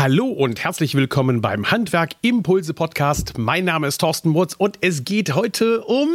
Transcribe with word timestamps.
Hallo 0.00 0.28
und 0.28 0.64
herzlich 0.64 0.94
willkommen 0.94 1.42
beim 1.42 1.70
Handwerk 1.70 2.12
Impulse 2.22 2.72
Podcast. 2.72 3.36
Mein 3.36 3.66
Name 3.66 3.86
ist 3.86 3.98
Thorsten 3.98 4.30
Murz 4.30 4.54
und 4.56 4.78
es 4.80 5.04
geht 5.04 5.34
heute 5.34 5.82
um, 5.82 6.08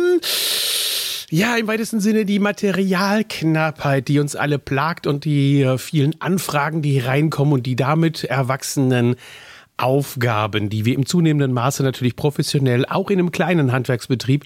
ja, 1.29 1.55
im 1.55 1.67
weitesten 1.67 1.99
Sinne 1.99 2.25
die 2.25 2.39
Materialknappheit, 2.39 4.07
die 4.07 4.17
uns 4.17 4.35
alle 4.35 4.57
plagt 4.57 5.05
und 5.05 5.23
die 5.23 5.61
äh, 5.61 5.77
vielen 5.77 6.19
Anfragen, 6.19 6.81
die 6.81 6.97
reinkommen 6.97 7.53
und 7.53 7.67
die 7.67 7.75
damit 7.75 8.23
erwachsenen 8.23 9.17
Aufgaben, 9.77 10.71
die 10.71 10.85
wir 10.85 10.95
im 10.95 11.05
zunehmenden 11.05 11.53
Maße 11.53 11.83
natürlich 11.83 12.15
professionell, 12.15 12.87
auch 12.87 13.11
in 13.11 13.19
einem 13.19 13.31
kleinen 13.31 13.71
Handwerksbetrieb, 13.71 14.45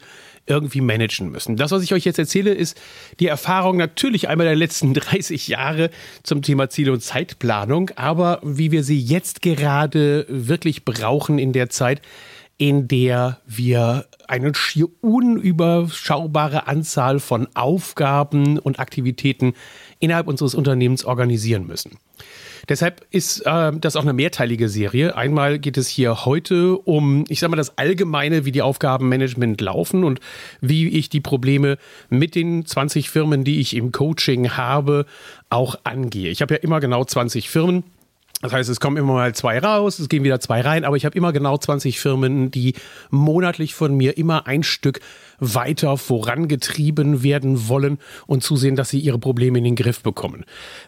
irgendwie 0.50 0.82
managen 0.82 1.30
müssen. 1.30 1.56
Das, 1.56 1.72
was 1.72 1.84
ich 1.84 1.94
euch 1.94 2.04
jetzt 2.04 2.20
erzähle, 2.20 2.54
ist 2.54 2.80
die 3.20 3.28
Erfahrung 3.28 3.78
natürlich 3.78 4.28
einmal 4.28 4.48
der 4.48 4.56
letzten 4.56 4.94
30 4.96 5.48
Jahre 5.48 5.90
zum 6.24 6.42
Thema 6.42 6.70
Ziel- 6.70 6.90
und 6.90 7.02
Zeitplanung, 7.02 7.92
aber 7.96 8.42
wie 8.44 8.72
wir 8.72 8.84
sie 8.84 9.00
jetzt 9.00 9.42
gerade 9.42 10.26
wirklich 10.28 10.84
brauchen 10.84 11.40
in 11.40 11.54
der 11.54 11.70
Zeit, 11.70 12.02
in 12.58 12.90
der 12.90 13.40
wir 13.46 14.06
eine 14.28 14.54
schier 14.54 14.88
unüberschaubare 15.02 16.68
Anzahl 16.68 17.20
von 17.20 17.48
Aufgaben 17.56 18.60
und 18.60 18.80
Aktivitäten 18.80 19.54
innerhalb 20.00 20.28
unseres 20.28 20.56
Unternehmens 20.56 21.06
organisieren 21.06 21.66
müssen. 21.66 21.98
Deshalb 22.70 23.04
ist 23.10 23.42
äh, 23.48 23.72
das 23.74 23.96
auch 23.96 24.04
eine 24.04 24.14
mehrteilige 24.14 24.70
Serie. 24.70 25.18
Einmal 25.18 25.58
geht 25.58 25.76
es 25.78 25.88
hier 25.88 26.26
heute 26.26 26.78
um, 26.78 27.26
ich 27.28 27.40
sag 27.40 27.50
mal, 27.50 27.58
das 27.58 27.78
Allgemeine, 27.80 28.46
wie 28.46 28.52
die 28.52 28.62
Aufgabenmanagement 28.62 29.60
laufen 29.60 30.04
und 30.04 30.20
wie 30.62 30.88
ich 30.88 31.10
die 31.10 31.20
Probleme 31.20 31.80
mit 32.10 32.36
den 32.36 32.68
20 32.68 33.10
Firmen, 33.10 33.44
die 33.44 33.60
ich 33.60 33.76
im 33.76 33.92
Coaching 33.92 34.52
habe, 34.52 35.08
auch 35.50 35.80
angehe. 35.84 36.30
Ich 36.30 36.44
habe 36.44 36.54
ja 36.54 36.60
immer 36.60 36.80
genau 36.80 37.04
20 37.04 37.50
Firmen. 37.50 37.84
Das 38.42 38.54
heißt, 38.54 38.70
es 38.70 38.80
kommen 38.80 38.96
immer 38.96 39.14
mal 39.14 39.36
zwei 39.36 39.60
raus, 39.60 40.00
es 40.00 40.08
gehen 40.08 40.24
wieder 40.24 40.40
zwei 40.40 40.62
rein, 40.62 40.86
aber 40.86 40.96
ich 40.96 41.04
habe 41.04 41.18
immer 41.18 41.34
genau 41.34 41.58
20 41.58 42.00
Firmen, 42.00 42.52
die 42.52 42.76
monatlich 43.10 43.74
von 43.74 43.98
mir 43.98 44.18
immer 44.18 44.48
ein 44.48 44.64
Stück 44.64 45.02
weiter 45.40 45.98
vorangetrieben 45.98 47.24
werden 47.24 47.68
wollen 47.68 48.00
und 48.28 48.44
zusehen, 48.44 48.76
dass 48.76 48.90
sie 48.90 49.00
ihre 49.00 49.20
Probleme 49.20 49.58
in 49.58 49.64
den 49.64 49.76
Griff 49.76 50.02
bekommen. 50.02 50.46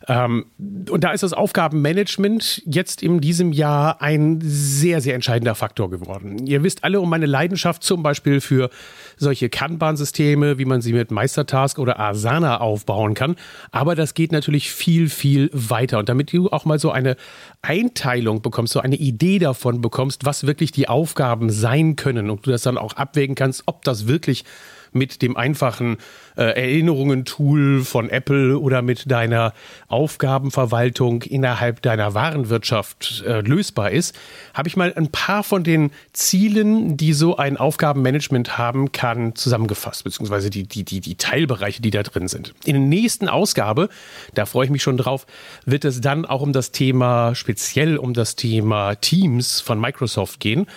Ähm, 0.07 0.45
und 0.89 1.03
da 1.03 1.11
ist 1.11 1.23
das 1.23 1.33
Aufgabenmanagement 1.33 2.63
jetzt 2.65 3.03
in 3.03 3.21
diesem 3.21 3.51
Jahr 3.51 4.01
ein 4.01 4.39
sehr, 4.41 5.01
sehr 5.01 5.15
entscheidender 5.15 5.55
Faktor 5.55 5.89
geworden. 5.89 6.45
Ihr 6.45 6.63
wisst 6.63 6.83
alle 6.83 7.01
um 7.01 7.09
meine 7.09 7.25
Leidenschaft 7.25 7.83
zum 7.83 8.03
Beispiel 8.03 8.41
für 8.41 8.69
solche 9.17 9.49
Kanban-Systeme, 9.49 10.57
wie 10.57 10.65
man 10.65 10.81
sie 10.81 10.93
mit 10.93 11.11
Meistertask 11.11 11.79
oder 11.79 11.99
Asana 11.99 12.59
aufbauen 12.59 13.13
kann. 13.13 13.35
Aber 13.71 13.95
das 13.95 14.13
geht 14.13 14.31
natürlich 14.31 14.71
viel, 14.71 15.09
viel 15.09 15.49
weiter. 15.53 15.99
Und 15.99 16.09
damit 16.09 16.33
du 16.33 16.49
auch 16.49 16.65
mal 16.65 16.79
so 16.79 16.91
eine 16.91 17.15
Einteilung 17.61 18.41
bekommst, 18.41 18.73
so 18.73 18.79
eine 18.79 18.95
Idee 18.95 19.39
davon 19.39 19.81
bekommst, 19.81 20.25
was 20.25 20.47
wirklich 20.47 20.71
die 20.71 20.89
Aufgaben 20.89 21.49
sein 21.49 21.95
können 21.95 22.29
und 22.29 22.45
du 22.45 22.51
das 22.51 22.63
dann 22.63 22.77
auch 22.77 22.93
abwägen 22.93 23.35
kannst, 23.35 23.63
ob 23.65 23.83
das 23.83 24.07
wirklich 24.07 24.40
natürlich 24.41 24.80
mit 24.91 25.21
dem 25.21 25.37
einfachen 25.37 25.97
äh, 26.37 26.43
Erinnerungen-Tool 26.43 27.83
von 27.83 28.09
Apple 28.09 28.59
oder 28.59 28.81
mit 28.81 29.09
deiner 29.09 29.53
Aufgabenverwaltung 29.87 31.23
innerhalb 31.23 31.81
deiner 31.81 32.13
Warenwirtschaft 32.13 33.23
äh, 33.25 33.41
lösbar 33.41 33.91
ist, 33.91 34.17
habe 34.53 34.67
ich 34.67 34.77
mal 34.77 34.93
ein 34.95 35.09
paar 35.09 35.43
von 35.43 35.63
den 35.63 35.91
Zielen, 36.13 36.97
die 36.97 37.13
so 37.13 37.37
ein 37.37 37.57
Aufgabenmanagement 37.57 38.57
haben 38.57 38.91
kann, 38.91 39.35
zusammengefasst, 39.35 40.03
beziehungsweise 40.03 40.49
die, 40.49 40.63
die, 40.63 40.83
die, 40.83 40.99
die 40.99 41.15
Teilbereiche, 41.15 41.81
die 41.81 41.91
da 41.91 42.03
drin 42.03 42.27
sind. 42.27 42.53
In 42.65 42.73
der 42.73 42.81
nächsten 42.81 43.27
Ausgabe, 43.27 43.89
da 44.33 44.45
freue 44.45 44.65
ich 44.65 44.71
mich 44.71 44.83
schon 44.83 44.97
drauf, 44.97 45.25
wird 45.65 45.85
es 45.85 46.01
dann 46.01 46.25
auch 46.25 46.41
um 46.41 46.53
das 46.53 46.71
Thema, 46.71 47.35
speziell 47.35 47.97
um 47.97 48.13
das 48.13 48.35
Thema 48.35 48.95
Teams 48.95 49.61
von 49.61 49.79
Microsoft 49.79 50.39
gehen, 50.39 50.67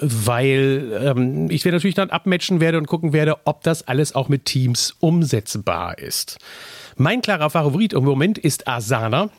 weil 0.00 0.92
ähm, 1.02 1.50
ich 1.50 1.64
natürlich 1.64 1.94
dann 1.94 2.10
abmatchen 2.10 2.60
werde 2.60 2.78
und 2.78 2.86
gucken 2.86 3.12
werde, 3.12 3.38
ob 3.44 3.62
das 3.66 3.86
alles 3.86 4.14
auch 4.14 4.28
mit 4.28 4.44
Teams 4.44 4.94
umsetzbar 5.00 5.98
ist. 5.98 6.38
Mein 6.96 7.22
klarer 7.22 7.50
Favorit 7.50 7.92
im 7.92 8.04
Moment 8.04 8.38
ist 8.38 8.68
Asana. 8.68 9.30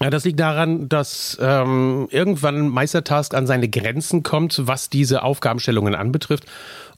Ja, 0.00 0.10
das 0.10 0.26
liegt 0.26 0.38
daran, 0.40 0.90
dass 0.90 1.38
ähm, 1.40 2.06
irgendwann 2.10 2.68
Meistertask 2.68 3.32
an 3.32 3.46
seine 3.46 3.68
Grenzen 3.68 4.22
kommt, 4.22 4.66
was 4.66 4.90
diese 4.90 5.22
Aufgabenstellungen 5.22 5.94
anbetrifft 5.94 6.44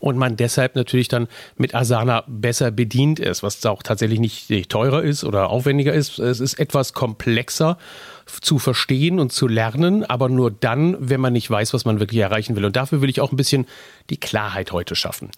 und 0.01 0.17
man 0.17 0.37
deshalb 0.37 0.75
natürlich 0.75 1.07
dann 1.07 1.29
mit 1.57 1.77
Asana 1.77 2.25
besser 2.27 2.73
bedient 2.73 3.21
ist, 3.21 3.45
was 3.45 3.65
auch 3.67 3.85
tatsächlich 3.85 4.19
nicht, 4.19 4.51
nicht 4.51 4.69
teurer 4.71 5.03
ist 5.05 5.23
oder 5.23 5.49
aufwendiger 5.51 5.93
ist. 5.93 6.19
Es 6.19 6.41
ist 6.41 6.59
etwas 6.59 6.93
komplexer 6.93 7.79
zu 8.31 8.59
verstehen 8.59 9.19
und 9.19 9.33
zu 9.33 9.49
lernen, 9.49 10.05
aber 10.05 10.29
nur 10.29 10.51
dann, 10.51 10.97
wenn 11.01 11.21
man 11.21 11.33
nicht 11.33 11.51
weiß, 11.51 11.75
was 11.75 11.85
man 11.85 12.01
wirklich 12.01 12.21
erreichen 12.21 12.57
will. 12.57 12.65
Und 12.65 12.77
dafür 12.77 13.01
will 13.01 13.11
ich 13.11 13.21
auch 13.21 13.33
ein 13.33 13.37
bisschen 13.37 13.67
die 14.11 14.17
Klarheit 14.17 14.73
heute 14.73 14.95
schaffen. 14.95 15.31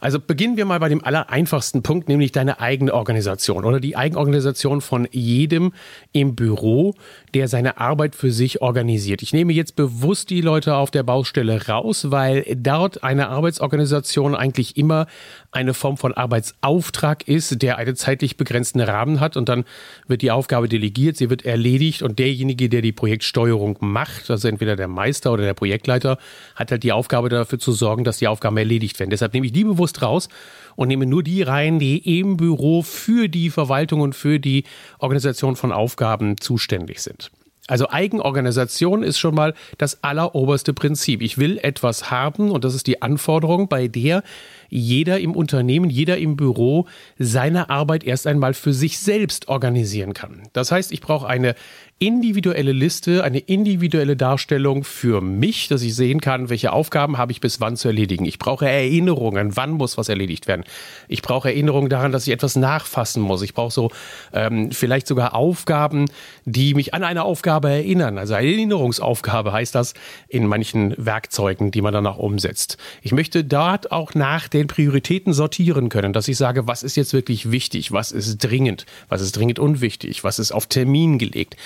Also 0.00 0.18
beginnen 0.18 0.56
wir 0.56 0.64
mal 0.64 0.80
bei 0.80 0.88
dem 0.88 1.04
allereinfachsten 1.04 1.82
Punkt, 1.82 2.08
nämlich 2.08 2.32
deine 2.32 2.60
eigene 2.60 2.92
Organisation 2.92 3.64
oder 3.64 3.80
die 3.80 3.96
Eigenorganisation 3.96 4.80
von 4.80 5.08
jedem 5.12 5.72
im 6.12 6.34
Büro, 6.34 6.94
der 7.34 7.48
seine 7.48 7.78
Arbeit 7.78 8.16
für 8.16 8.32
sich 8.32 8.62
organisiert. 8.62 9.22
Ich 9.22 9.32
nehme 9.32 9.52
jetzt 9.52 9.76
bewusst 9.76 10.30
die 10.30 10.40
Leute 10.40 10.76
auf 10.76 10.90
der 10.90 11.02
Baustelle 11.02 11.66
raus, 11.66 12.10
weil 12.10 12.44
dort 12.56 13.04
eine 13.04 13.28
Arbeitsorganisation 13.28 14.34
eigentlich 14.34 14.76
immer 14.76 15.06
eine 15.52 15.74
Form 15.74 15.96
von 15.96 16.12
Arbeitsauftrag 16.12 17.26
ist, 17.28 17.62
der 17.62 17.78
einen 17.78 17.96
zeitlich 17.96 18.36
begrenzten 18.36 18.80
Rahmen 18.80 19.20
hat 19.20 19.36
und 19.36 19.48
dann 19.48 19.64
wird 20.06 20.22
die 20.22 20.30
Aufgabe 20.30 20.68
delegiert, 20.68 21.16
sie 21.16 21.30
wird 21.30 21.44
erledigt 21.44 22.02
und 22.02 22.18
derjenige, 22.36 22.68
der 22.68 22.82
die 22.82 22.92
Projektsteuerung 22.92 23.78
macht, 23.80 24.30
also 24.30 24.46
entweder 24.46 24.76
der 24.76 24.88
Meister 24.88 25.32
oder 25.32 25.44
der 25.44 25.54
Projektleiter, 25.54 26.18
hat 26.54 26.70
halt 26.70 26.82
die 26.82 26.92
Aufgabe 26.92 27.30
dafür 27.30 27.58
zu 27.58 27.72
sorgen, 27.72 28.04
dass 28.04 28.18
die 28.18 28.28
Aufgaben 28.28 28.58
erledigt 28.58 28.98
werden. 28.98 29.10
Deshalb 29.10 29.32
nehme 29.32 29.46
ich 29.46 29.52
die 29.52 29.64
bewusst 29.64 30.02
raus 30.02 30.28
und 30.76 30.88
nehme 30.88 31.06
nur 31.06 31.22
die 31.22 31.42
rein, 31.42 31.78
die 31.78 32.20
im 32.20 32.36
Büro 32.36 32.82
für 32.82 33.28
die 33.28 33.48
Verwaltung 33.48 34.02
und 34.02 34.14
für 34.14 34.38
die 34.38 34.64
Organisation 34.98 35.56
von 35.56 35.72
Aufgaben 35.72 36.36
zuständig 36.38 37.00
sind. 37.00 37.30
Also 37.68 37.90
Eigenorganisation 37.90 39.02
ist 39.02 39.18
schon 39.18 39.34
mal 39.34 39.54
das 39.78 40.04
alleroberste 40.04 40.72
Prinzip. 40.72 41.20
Ich 41.20 41.36
will 41.36 41.58
etwas 41.60 42.12
haben 42.12 42.50
und 42.52 42.64
das 42.64 42.74
ist 42.74 42.86
die 42.86 43.02
Anforderung, 43.02 43.68
bei 43.68 43.88
der 43.88 44.22
jeder 44.68 45.18
im 45.18 45.34
Unternehmen, 45.34 45.90
jeder 45.90 46.16
im 46.18 46.36
Büro 46.36 46.86
seine 47.18 47.68
Arbeit 47.68 48.04
erst 48.04 48.28
einmal 48.28 48.54
für 48.54 48.72
sich 48.72 48.98
selbst 48.98 49.48
organisieren 49.48 50.14
kann. 50.14 50.42
Das 50.52 50.70
heißt, 50.70 50.92
ich 50.92 51.00
brauche 51.00 51.26
eine 51.26 51.56
individuelle 51.98 52.72
Liste, 52.72 53.24
eine 53.24 53.38
individuelle 53.38 54.16
Darstellung 54.16 54.84
für 54.84 55.22
mich, 55.22 55.68
dass 55.68 55.80
ich 55.80 55.94
sehen 55.94 56.20
kann, 56.20 56.50
welche 56.50 56.74
Aufgaben 56.74 57.16
habe 57.16 57.32
ich 57.32 57.40
bis 57.40 57.58
wann 57.58 57.78
zu 57.78 57.88
erledigen. 57.88 58.26
Ich 58.26 58.38
brauche 58.38 58.68
Erinnerungen, 58.68 59.56
wann 59.56 59.72
muss 59.72 59.96
was 59.96 60.10
erledigt 60.10 60.46
werden. 60.46 60.64
Ich 61.08 61.22
brauche 61.22 61.48
Erinnerungen 61.48 61.88
daran, 61.88 62.12
dass 62.12 62.26
ich 62.26 62.34
etwas 62.34 62.54
nachfassen 62.54 63.22
muss. 63.22 63.40
Ich 63.40 63.54
brauche 63.54 63.72
so 63.72 63.90
ähm, 64.34 64.72
vielleicht 64.72 65.06
sogar 65.06 65.34
Aufgaben, 65.34 66.04
die 66.44 66.74
mich 66.74 66.92
an 66.92 67.02
eine 67.02 67.24
Aufgabe 67.24 67.70
erinnern. 67.70 68.18
Also 68.18 68.34
Erinnerungsaufgabe 68.34 69.54
heißt 69.54 69.74
das 69.74 69.94
in 70.28 70.46
manchen 70.46 70.94
Werkzeugen, 70.98 71.70
die 71.70 71.80
man 71.80 71.94
dann 71.94 72.06
auch 72.06 72.18
umsetzt. 72.18 72.76
Ich 73.00 73.12
möchte 73.12 73.42
dort 73.42 73.90
auch 73.90 74.12
nach 74.12 74.48
den 74.48 74.66
Prioritäten 74.66 75.32
sortieren 75.32 75.88
können, 75.88 76.12
dass 76.12 76.28
ich 76.28 76.36
sage, 76.36 76.66
was 76.66 76.82
ist 76.82 76.96
jetzt 76.96 77.14
wirklich 77.14 77.50
wichtig, 77.50 77.90
was 77.90 78.12
ist 78.12 78.36
dringend, 78.44 78.84
was 79.08 79.22
ist 79.22 79.34
dringend 79.34 79.58
unwichtig, 79.58 80.24
was 80.24 80.38
ist 80.38 80.52
auf 80.52 80.66
Termin 80.66 81.16
gelegt. 81.16 81.56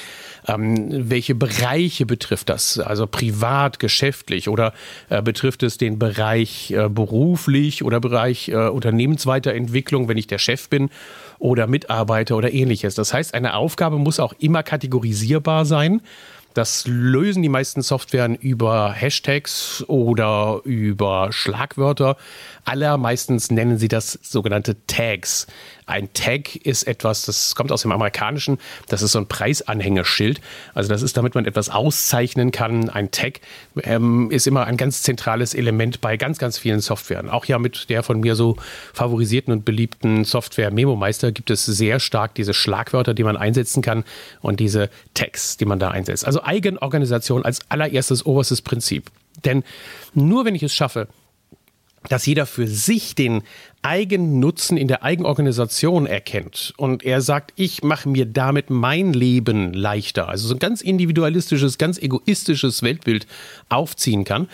Ähm, 0.47 1.11
welche 1.11 1.35
Bereiche 1.35 2.07
betrifft 2.07 2.49
das? 2.49 2.79
Also 2.79 3.07
privat, 3.07 3.79
geschäftlich 3.79 4.49
oder 4.49 4.73
äh, 5.09 5.23
betrifft 5.23 5.63
es 5.63 5.79
den 5.79 5.99
Bereich 5.99 6.71
äh, 6.71 6.89
beruflich 6.89 7.85
oder 7.85 8.01
Bereich 8.01 8.49
äh, 8.49 8.69
Unternehmensweiterentwicklung, 8.69 10.09
wenn 10.09 10.17
ich 10.17 10.27
der 10.27 10.39
Chef 10.39 10.69
bin 10.69 10.91
oder 11.39 11.67
Mitarbeiter 11.67 12.37
oder 12.37 12.53
ähnliches? 12.53 12.95
Das 12.95 13.13
heißt, 13.13 13.35
eine 13.35 13.55
Aufgabe 13.55 13.99
muss 13.99 14.21
auch 14.21 14.35
immer 14.39 14.63
kategorisierbar 14.63 15.65
sein. 15.65 16.01
Das 16.55 16.85
lösen 16.87 17.43
die 17.43 17.49
meisten 17.49 17.81
Softwaren 17.83 18.35
über 18.35 18.93
Hashtags 18.93 19.85
oder 19.87 20.61
über 20.65 21.29
Schlagwörter. 21.31 22.17
Allermeistens 22.65 23.51
nennen 23.51 23.79
sie 23.79 23.89
das 23.89 24.19
sogenannte 24.23 24.77
Tags. 24.87 25.47
Ein 25.87 26.13
Tag 26.13 26.55
ist 26.55 26.85
etwas, 26.85 27.27
das 27.27 27.57
kommt 27.57 27.73
aus 27.73 27.83
dem 27.83 27.91
Amerikanischen, 27.91 28.59
das 28.89 29.03
ist 29.03 29.11
so 29.13 29.19
ein 29.19 29.27
Preisanhängerschild. 29.27 30.41
Also 30.73 30.89
das 30.89 31.03
ist, 31.03 31.17
damit 31.17 31.35
man 31.35 31.47
etwas 31.47 31.69
auszeichnen 31.69 32.53
kann. 32.53 32.89
Ein 32.91 33.11
Tag 33.11 33.41
ähm, 33.83 34.31
ist 34.31 34.47
immer 34.47 34.67
ein 34.67 34.77
ganz 34.77 35.03
zentrales 35.03 35.53
Element 35.53 36.01
bei 36.01 36.17
ganz, 36.17 36.39
ganz 36.39 36.59
vielen 36.59 36.81
Softwaren. 36.81 37.29
Auch 37.29 37.45
ja 37.47 37.59
mit 37.59 37.91
der 37.91 38.05
von 38.05 38.21
mir 38.21 38.37
so 38.37 38.57
favorisierten 38.93 39.53
und 39.53 39.65
beliebten 39.65 40.25
Software 40.25 40.71
Memo 40.71 40.95
Meister 40.95 41.33
gibt 41.33 41.51
es 41.51 41.67
sehr 41.67 41.99
stark 41.99 42.37
diese 42.37 42.55
Schlagwörter, 42.55 43.13
die 43.13 43.25
man 43.25 43.37
einsetzen 43.37 43.83
kann 43.83 44.05
und 44.43 44.61
diese 44.61 44.91
Tags, 45.15 45.57
die 45.57 45.65
man 45.65 45.81
da 45.81 45.91
einsetzt. 45.91 46.25
Also 46.25 46.40
Eigenorganisation 46.45 47.45
als 47.45 47.61
allererstes 47.71 48.25
oberstes 48.27 48.63
Prinzip. 48.63 49.11
Denn 49.45 49.65
nur 50.15 50.45
wenn 50.45 50.55
ich 50.55 50.63
es 50.63 50.75
schaffe, 50.75 51.09
dass 52.09 52.25
jeder 52.25 52.47
für 52.47 52.67
sich 52.67 53.15
den 53.15 53.43
Eigennutzen 53.83 54.77
in 54.77 54.89
der 54.89 55.03
Eigenorganisation 55.03 56.07
erkennt 56.07 56.73
und 56.79 57.03
er 57.03 57.21
sagt, 57.21 57.53
ich 57.57 57.83
mache 57.83 58.09
mir 58.09 58.25
damit 58.25 58.71
mein 58.71 59.13
Leben 59.13 59.75
leichter, 59.75 60.29
also 60.29 60.49
so 60.49 60.55
ein 60.55 60.61
ganz 60.61 60.81
individualistisches, 60.81 61.77
ganz 61.77 61.99
egoistisches 61.99 62.83
Weltbild 62.83 63.27
aufziehen 63.69 64.25
kann, 64.25 64.49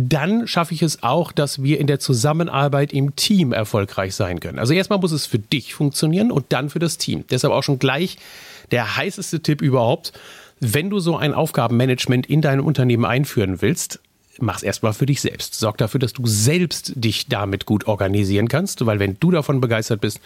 dann 0.00 0.46
schaffe 0.46 0.74
ich 0.74 0.82
es 0.82 1.02
auch, 1.02 1.32
dass 1.32 1.62
wir 1.62 1.80
in 1.80 1.88
der 1.88 1.98
Zusammenarbeit 1.98 2.92
im 2.92 3.16
Team 3.16 3.52
erfolgreich 3.52 4.14
sein 4.14 4.38
können. 4.38 4.60
Also 4.60 4.72
erstmal 4.72 5.00
muss 5.00 5.12
es 5.12 5.26
für 5.26 5.40
dich 5.40 5.74
funktionieren 5.74 6.30
und 6.30 6.46
dann 6.50 6.70
für 6.70 6.78
das 6.78 6.98
Team. 6.98 7.24
Deshalb 7.30 7.52
auch 7.52 7.64
schon 7.64 7.80
gleich 7.80 8.16
der 8.70 8.96
heißeste 8.96 9.40
Tipp 9.40 9.60
überhaupt. 9.60 10.12
Wenn 10.60 10.90
du 10.90 10.98
so 10.98 11.16
ein 11.16 11.34
Aufgabenmanagement 11.34 12.26
in 12.26 12.40
deinem 12.40 12.64
Unternehmen 12.64 13.04
einführen 13.04 13.62
willst, 13.62 14.00
mach's 14.40 14.62
erstmal 14.62 14.92
für 14.92 15.06
dich 15.06 15.20
selbst. 15.20 15.54
Sorg 15.54 15.78
dafür, 15.78 16.00
dass 16.00 16.12
du 16.12 16.26
selbst 16.26 16.92
dich 16.96 17.26
damit 17.26 17.66
gut 17.66 17.86
organisieren 17.86 18.48
kannst, 18.48 18.84
weil 18.86 18.98
wenn 18.98 19.16
du 19.20 19.30
davon 19.30 19.60
begeistert 19.60 20.00
bist, 20.00 20.20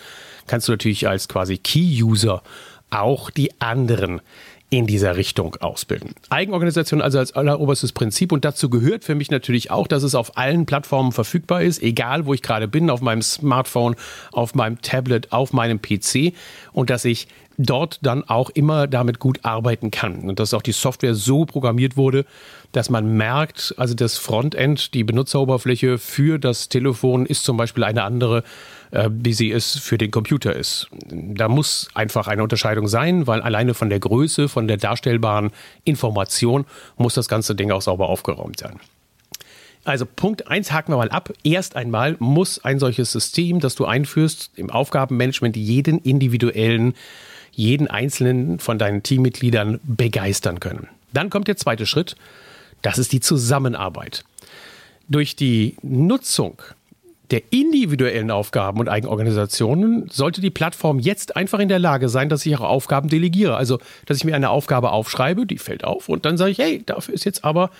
kannst 0.46 0.68
du 0.68 0.72
natürlich 0.72 1.08
als 1.08 1.28
quasi 1.28 1.58
Key-User 1.58 2.42
auch 2.90 3.30
die 3.30 3.60
anderen 3.60 4.20
in 4.72 4.86
dieser 4.86 5.16
Richtung 5.16 5.56
ausbilden. 5.56 6.14
Eigenorganisation 6.30 7.02
also 7.02 7.18
als 7.18 7.32
alleroberstes 7.32 7.92
Prinzip 7.92 8.32
und 8.32 8.44
dazu 8.46 8.70
gehört 8.70 9.04
für 9.04 9.14
mich 9.14 9.30
natürlich 9.30 9.70
auch, 9.70 9.86
dass 9.86 10.02
es 10.02 10.14
auf 10.14 10.38
allen 10.38 10.64
Plattformen 10.64 11.12
verfügbar 11.12 11.62
ist, 11.62 11.82
egal 11.82 12.24
wo 12.24 12.32
ich 12.32 12.40
gerade 12.40 12.68
bin, 12.68 12.88
auf 12.88 13.02
meinem 13.02 13.20
Smartphone, 13.20 13.96
auf 14.32 14.54
meinem 14.54 14.80
Tablet, 14.80 15.30
auf 15.30 15.52
meinem 15.52 15.82
PC 15.82 16.32
und 16.72 16.88
dass 16.88 17.04
ich 17.04 17.28
dort 17.58 17.98
dann 18.02 18.24
auch 18.28 18.50
immer 18.50 18.86
damit 18.86 19.18
gut 19.18 19.40
arbeiten 19.42 19.90
kann 19.90 20.28
und 20.28 20.40
dass 20.40 20.54
auch 20.54 20.62
die 20.62 20.72
Software 20.72 21.14
so 21.14 21.44
programmiert 21.44 21.96
wurde, 21.96 22.24
dass 22.72 22.90
man 22.90 23.16
merkt, 23.16 23.74
also 23.76 23.94
das 23.94 24.18
Frontend, 24.18 24.94
die 24.94 25.04
Benutzeroberfläche 25.04 25.98
für 25.98 26.38
das 26.38 26.68
Telefon 26.68 27.26
ist 27.26 27.44
zum 27.44 27.56
Beispiel 27.56 27.84
eine 27.84 28.02
andere, 28.02 28.44
äh, 28.90 29.08
wie 29.10 29.34
sie 29.34 29.52
es 29.52 29.78
für 29.78 29.98
den 29.98 30.10
Computer 30.10 30.56
ist. 30.56 30.88
Da 31.10 31.48
muss 31.48 31.88
einfach 31.94 32.26
eine 32.26 32.42
Unterscheidung 32.42 32.88
sein, 32.88 33.26
weil 33.26 33.42
alleine 33.42 33.74
von 33.74 33.90
der 33.90 34.00
Größe, 34.00 34.48
von 34.48 34.68
der 34.68 34.78
darstellbaren 34.78 35.50
Information 35.84 36.64
muss 36.96 37.14
das 37.14 37.28
ganze 37.28 37.54
Ding 37.54 37.70
auch 37.70 37.82
sauber 37.82 38.08
aufgeräumt 38.08 38.58
sein. 38.58 38.80
Also 39.84 40.06
Punkt 40.06 40.46
1 40.46 40.70
haken 40.72 40.92
wir 40.92 40.96
mal 40.96 41.10
ab. 41.10 41.32
Erst 41.42 41.74
einmal 41.74 42.16
muss 42.20 42.64
ein 42.64 42.78
solches 42.78 43.10
System, 43.10 43.58
das 43.58 43.74
du 43.74 43.84
einführst, 43.84 44.52
im 44.54 44.70
Aufgabenmanagement 44.70 45.56
jeden 45.56 45.98
individuellen 45.98 46.94
jeden 47.52 47.88
einzelnen 47.88 48.58
von 48.58 48.78
deinen 48.78 49.02
Teammitgliedern 49.02 49.80
begeistern 49.84 50.60
können. 50.60 50.88
Dann 51.12 51.30
kommt 51.30 51.48
der 51.48 51.56
zweite 51.56 51.86
Schritt, 51.86 52.16
das 52.80 52.98
ist 52.98 53.12
die 53.12 53.20
Zusammenarbeit. 53.20 54.24
Durch 55.08 55.36
die 55.36 55.76
Nutzung 55.82 56.62
der 57.30 57.42
individuellen 57.50 58.30
Aufgaben 58.30 58.78
und 58.78 58.88
Eigenorganisationen 58.88 60.08
sollte 60.10 60.40
die 60.40 60.50
Plattform 60.50 60.98
jetzt 60.98 61.34
einfach 61.34 61.60
in 61.60 61.68
der 61.68 61.78
Lage 61.78 62.08
sein, 62.08 62.28
dass 62.28 62.44
ich 62.44 62.54
auch 62.56 62.60
Aufgaben 62.60 63.08
delegiere. 63.08 63.56
Also, 63.56 63.78
dass 64.06 64.18
ich 64.18 64.24
mir 64.24 64.36
eine 64.36 64.50
Aufgabe 64.50 64.92
aufschreibe, 64.92 65.46
die 65.46 65.58
fällt 65.58 65.84
auf 65.84 66.08
und 66.08 66.26
dann 66.26 66.36
sage 66.36 66.50
ich, 66.50 66.58
hey, 66.58 66.82
dafür 66.84 67.14
ist 67.14 67.24
jetzt 67.24 67.44
aber 67.44 67.70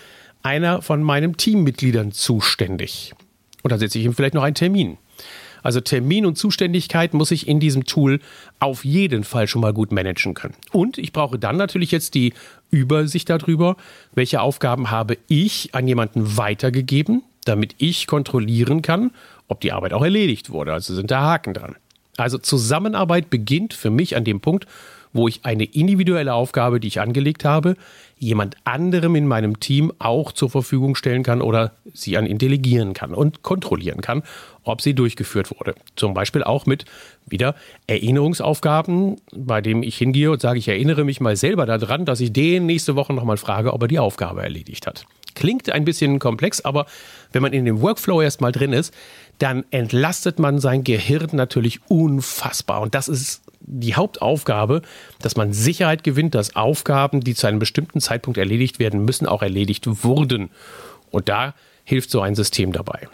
einer 0.41 0.81
von 0.81 1.03
meinen 1.03 1.37
Teammitgliedern 1.37 2.11
zuständig. 2.11 3.13
Und 3.61 3.71
dann 3.71 3.79
setze 3.79 3.99
ich 3.99 4.05
ihm 4.05 4.13
vielleicht 4.13 4.33
noch 4.33 4.43
einen 4.43 4.55
Termin. 4.55 4.97
Also 5.63 5.79
Termin 5.81 6.25
und 6.25 6.37
Zuständigkeit 6.37 7.13
muss 7.13 7.31
ich 7.31 7.47
in 7.47 7.59
diesem 7.59 7.85
Tool 7.85 8.19
auf 8.59 8.85
jeden 8.85 9.23
Fall 9.23 9.47
schon 9.47 9.61
mal 9.61 9.73
gut 9.73 9.91
managen 9.91 10.33
können. 10.33 10.53
Und 10.71 10.97
ich 10.97 11.13
brauche 11.13 11.39
dann 11.39 11.57
natürlich 11.57 11.91
jetzt 11.91 12.13
die 12.13 12.33
Übersicht 12.69 13.29
darüber, 13.29 13.77
welche 14.13 14.41
Aufgaben 14.41 14.91
habe 14.91 15.17
ich 15.27 15.73
an 15.73 15.87
jemanden 15.87 16.37
weitergegeben, 16.37 17.23
damit 17.45 17.75
ich 17.77 18.05
kontrollieren 18.07 18.81
kann, 18.81 19.11
ob 19.47 19.61
die 19.61 19.71
Arbeit 19.71 19.93
auch 19.93 20.03
erledigt 20.03 20.49
wurde. 20.49 20.73
Also 20.73 20.93
sind 20.93 21.09
da 21.09 21.21
Haken 21.21 21.53
dran. 21.53 21.75
Also 22.17 22.37
Zusammenarbeit 22.37 23.29
beginnt 23.29 23.73
für 23.73 23.89
mich 23.89 24.15
an 24.15 24.23
dem 24.23 24.39
Punkt, 24.39 24.67
wo 25.13 25.27
ich 25.27 25.45
eine 25.45 25.63
individuelle 25.63 26.33
Aufgabe, 26.33 26.79
die 26.79 26.87
ich 26.87 26.99
angelegt 26.99 27.45
habe, 27.45 27.75
jemand 28.23 28.55
anderem 28.63 29.15
in 29.15 29.27
meinem 29.27 29.59
Team 29.59 29.91
auch 29.99 30.31
zur 30.31 30.49
Verfügung 30.49 30.95
stellen 30.95 31.23
kann 31.23 31.41
oder 31.41 31.73
sie 31.93 32.17
an 32.17 32.25
ihn 32.25 32.37
delegieren 32.37 32.93
kann 32.93 33.13
und 33.13 33.43
kontrollieren 33.43 34.01
kann, 34.01 34.23
ob 34.63 34.81
sie 34.81 34.93
durchgeführt 34.93 35.51
wurde. 35.51 35.75
Zum 35.95 36.13
Beispiel 36.13 36.43
auch 36.43 36.65
mit 36.65 36.85
wieder 37.27 37.55
Erinnerungsaufgaben, 37.87 39.17
bei 39.35 39.61
dem 39.61 39.83
ich 39.83 39.97
hingehe 39.97 40.31
und 40.31 40.41
sage, 40.41 40.59
ich 40.59 40.67
erinnere 40.67 41.03
mich 41.03 41.21
mal 41.21 41.35
selber 41.35 41.65
daran, 41.65 42.05
dass 42.05 42.19
ich 42.19 42.33
den 42.33 42.65
nächste 42.65 42.95
Woche 42.95 43.13
nochmal 43.13 43.37
frage, 43.37 43.73
ob 43.73 43.81
er 43.83 43.87
die 43.87 43.99
Aufgabe 43.99 44.41
erledigt 44.41 44.87
hat. 44.87 45.05
Klingt 45.35 45.69
ein 45.71 45.85
bisschen 45.85 46.19
komplex, 46.19 46.61
aber 46.61 46.85
wenn 47.31 47.41
man 47.41 47.53
in 47.53 47.65
dem 47.65 47.81
Workflow 47.81 48.21
erstmal 48.21 48.51
drin 48.51 48.71
ist, 48.71 48.93
dann 49.39 49.65
entlastet 49.71 50.37
man 50.39 50.59
sein 50.59 50.83
Gehirn 50.83 51.29
natürlich 51.33 51.79
unfassbar. 51.89 52.81
Und 52.81 52.93
das 52.93 53.07
ist 53.07 53.42
die 53.65 53.95
Hauptaufgabe, 53.95 54.81
dass 55.21 55.35
man 55.35 55.53
Sicherheit 55.53 56.03
gewinnt, 56.03 56.35
dass 56.35 56.55
Aufgaben, 56.55 57.21
die 57.21 57.35
zu 57.35 57.47
einem 57.47 57.59
bestimmten 57.59 58.01
Zeitpunkt 58.01 58.37
erledigt 58.37 58.79
werden 58.79 59.05
müssen, 59.05 59.27
auch 59.27 59.41
erledigt 59.41 60.03
wurden. 60.03 60.49
Und 61.11 61.29
da 61.29 61.53
hilft 61.83 62.11
so 62.11 62.21
ein 62.21 62.35
System 62.35 62.71
dabei. 62.71 63.07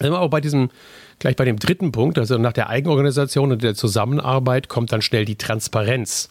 Wir 0.00 0.18
auch 0.20 0.28
bei 0.28 0.40
diesem, 0.40 0.70
gleich 1.18 1.36
bei 1.36 1.44
dem 1.44 1.58
dritten 1.58 1.92
Punkt, 1.92 2.18
also 2.18 2.36
nach 2.36 2.52
der 2.52 2.68
Eigenorganisation 2.68 3.52
und 3.52 3.62
der 3.62 3.74
Zusammenarbeit 3.74 4.68
kommt 4.68 4.92
dann 4.92 5.02
schnell 5.02 5.24
die 5.24 5.36
Transparenz. 5.36 6.28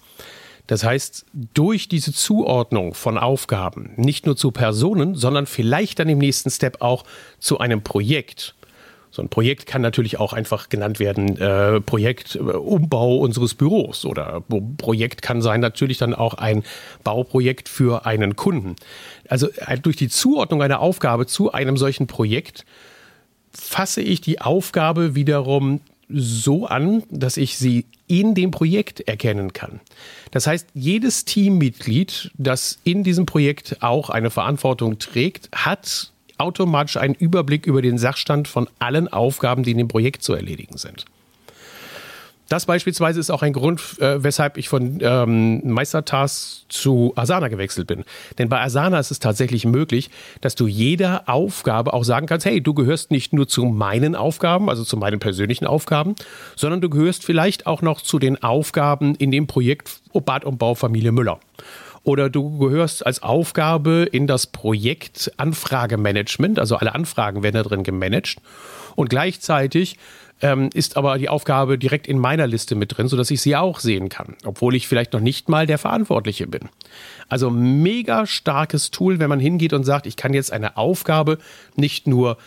Das 0.68 0.84
heißt, 0.84 1.26
durch 1.54 1.88
diese 1.88 2.12
Zuordnung 2.12 2.94
von 2.94 3.18
Aufgaben, 3.18 3.94
nicht 3.98 4.26
nur 4.26 4.36
zu 4.36 4.52
Personen, 4.52 5.16
sondern 5.16 5.46
vielleicht 5.46 6.00
dann 6.00 6.10
im 6.10 6.18
nächsten 6.18 6.50
Step 6.50 6.82
auch 6.82 7.06
zu 7.40 7.60
einem 7.60 7.84
Projekt, 7.84 8.56
so 9.16 9.22
ein 9.22 9.30
Projekt 9.30 9.66
kann 9.66 9.82
natürlich 9.82 10.20
auch 10.20 10.34
einfach 10.34 10.68
genannt 10.68 11.00
werden, 11.00 11.38
äh, 11.38 11.80
Projekt 11.80 12.36
äh, 12.36 12.40
Umbau 12.40 13.18
unseres 13.18 13.54
Büros 13.54 14.04
oder 14.04 14.44
Projekt 14.78 15.22
kann 15.22 15.42
sein 15.42 15.62
natürlich 15.62 15.98
dann 15.98 16.14
auch 16.14 16.34
ein 16.34 16.64
Bauprojekt 17.06 17.70
für 17.70 18.06
einen 18.06 18.36
Kunden. 18.36 18.76
Also 19.30 19.48
äh, 19.68 19.80
durch 19.80 19.96
die 19.96 20.10
Zuordnung 20.10 20.62
einer 20.62 20.82
Aufgabe 20.82 21.28
zu 21.28 21.54
einem 21.54 21.78
solchen 21.78 22.08
Projekt 22.08 22.66
fasse 23.54 24.02
ich 24.02 24.20
die 24.20 24.42
Aufgabe 24.42 25.16
wiederum 25.16 25.80
so 26.10 26.68
an, 26.68 27.04
dass 27.10 27.38
ich 27.38 27.58
sie 27.58 27.86
in 28.08 28.36
dem 28.36 28.52
Projekt 28.52 29.00
erkennen 29.00 29.54
kann. 29.54 29.80
Das 30.32 30.46
heißt, 30.46 30.68
jedes 30.74 31.24
Teammitglied, 31.24 32.32
das 32.38 32.80
in 32.84 33.06
diesem 33.06 33.26
Projekt 33.26 33.78
auch 33.82 34.10
eine 34.10 34.30
Verantwortung 34.30 35.00
trägt, 35.00 35.50
hat 35.54 36.12
automatisch 36.38 36.98
einen 36.98 37.16
Überblick 37.16 37.66
über 37.66 37.82
den 37.82 37.98
Sachstand 37.98 38.48
von 38.48 38.68
allen 38.80 39.08
Aufgaben, 39.08 39.64
die 39.64 39.72
in 39.72 39.78
dem 39.78 39.88
Projekt 39.88 40.24
zu 40.24 40.34
erledigen 40.34 40.78
sind. 40.78 41.06
Das 42.48 42.68
beispielsweise 42.68 43.20
ist 43.20 43.32
auch 43.32 43.42
ein 43.42 43.54
Grund, 43.54 43.82
äh, 44.00 44.24
weshalb 44.24 44.58
ich 44.58 44.70
von 44.70 45.00
ähm, 45.02 45.68
Meistertask 45.68 46.66
zu 46.70 47.12
Asana 47.16 47.48
gewechselt 47.48 47.88
bin. 47.88 48.04
Denn 48.38 48.50
bei 48.50 48.62
Asana 48.62 49.00
ist 49.00 49.10
es 49.10 49.20
tatsächlich 49.20 49.66
möglich, 49.66 50.12
dass 50.42 50.54
du 50.54 50.68
jeder 50.68 51.28
Aufgabe 51.28 51.94
auch 51.94 52.04
sagen 52.04 52.28
kannst, 52.28 52.46
hey, 52.46 52.62
du 52.62 52.76
gehörst 52.76 53.10
nicht 53.10 53.34
nur 53.34 53.48
zu 53.48 53.66
meinen 53.66 54.16
Aufgaben, 54.16 54.70
also 54.70 54.84
zu 54.84 54.96
meinen 54.96 55.20
persönlichen 55.20 55.66
Aufgaben, 55.66 56.16
sondern 56.56 56.82
du 56.82 56.90
gehörst 56.90 57.24
vielleicht 57.24 57.66
auch 57.66 57.82
noch 57.82 58.02
zu 58.02 58.20
den 58.20 58.42
Aufgaben 58.44 59.16
in 59.16 59.32
dem 59.32 59.48
Projekt 59.48 60.02
Bad 60.14 60.46
und 60.46 60.60
Bau 60.60 60.76
Familie 60.76 61.12
Müller 61.12 61.40
oder 62.06 62.30
du 62.30 62.58
gehörst 62.60 63.06
als 63.06 63.22
Aufgabe 63.22 64.08
in 64.10 64.28
das 64.28 64.48
Projekt 64.48 65.32
Anfragemanagement, 65.38 66.60
also 66.60 66.78
alle 66.78 66.96
Anfragen 66.96 67.44
werden 67.44 67.56
da 67.56 67.64
drin 67.64 67.84
gemanagt 67.84 68.38
und 68.96 69.10
gleichzeitig 69.10 69.98
ähm, 70.42 70.70
ist 70.74 70.98
aber 70.98 71.18
die 71.18 71.30
Aufgabe 71.30 71.78
direkt 71.78 72.08
in 72.08 72.20
meiner 72.20 72.46
Liste 72.46 72.76
mit 72.76 72.96
drin, 72.96 73.08
sodass 73.08 73.32
ich 73.32 73.42
sie 73.42 73.56
auch 73.56 73.80
sehen 73.80 74.10
kann, 74.10 74.36
obwohl 74.44 74.76
ich 74.76 74.88
vielleicht 74.88 75.14
noch 75.14 75.20
nicht 75.20 75.50
mal 75.50 75.66
der 75.66 75.78
Verantwortliche 75.78 76.46
bin. 76.46 76.70
Also 77.28 77.50
mega 77.50 78.26
starkes 78.28 78.92
Tool, 78.92 79.20
wenn 79.20 79.30
man 79.30 79.40
hingeht 79.40 79.74
und 79.74 79.84
sagt, 79.84 80.06
ich 80.06 80.16
kann 80.16 80.34
jetzt 80.34 80.52
eine 80.54 80.78
Aufgabe 80.78 81.40
nicht 81.76 82.06
nur 82.06 82.38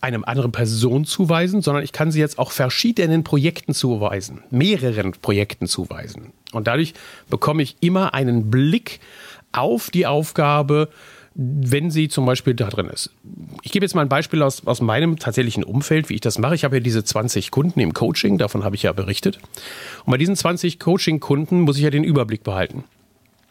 einem 0.00 0.24
anderen 0.24 0.52
Person 0.52 1.04
zuweisen, 1.04 1.62
sondern 1.62 1.84
ich 1.84 1.92
kann 1.92 2.10
sie 2.10 2.20
jetzt 2.20 2.38
auch 2.38 2.52
verschiedenen 2.52 3.24
Projekten 3.24 3.74
zuweisen, 3.74 4.42
mehreren 4.50 5.12
Projekten 5.12 5.66
zuweisen. 5.66 6.32
Und 6.52 6.66
dadurch 6.66 6.94
bekomme 7.28 7.62
ich 7.62 7.76
immer 7.80 8.14
einen 8.14 8.50
Blick 8.50 9.00
auf 9.52 9.90
die 9.90 10.06
Aufgabe, 10.06 10.88
wenn 11.34 11.90
sie 11.90 12.08
zum 12.08 12.26
Beispiel 12.26 12.54
da 12.54 12.68
drin 12.68 12.86
ist. 12.86 13.10
Ich 13.62 13.72
gebe 13.72 13.84
jetzt 13.84 13.94
mal 13.94 14.02
ein 14.02 14.08
Beispiel 14.08 14.42
aus, 14.42 14.66
aus 14.66 14.80
meinem 14.80 15.18
tatsächlichen 15.18 15.64
Umfeld, 15.64 16.08
wie 16.08 16.14
ich 16.14 16.20
das 16.20 16.38
mache. 16.38 16.54
Ich 16.54 16.64
habe 16.64 16.76
ja 16.76 16.80
diese 16.80 17.04
20 17.04 17.50
Kunden 17.50 17.80
im 17.80 17.94
Coaching, 17.94 18.36
davon 18.36 18.64
habe 18.64 18.76
ich 18.76 18.82
ja 18.82 18.92
berichtet. 18.92 19.38
Und 20.04 20.10
bei 20.10 20.18
diesen 20.18 20.36
20 20.36 20.78
Coaching-Kunden 20.78 21.60
muss 21.60 21.76
ich 21.76 21.84
ja 21.84 21.90
den 21.90 22.04
Überblick 22.04 22.42
behalten. 22.42 22.84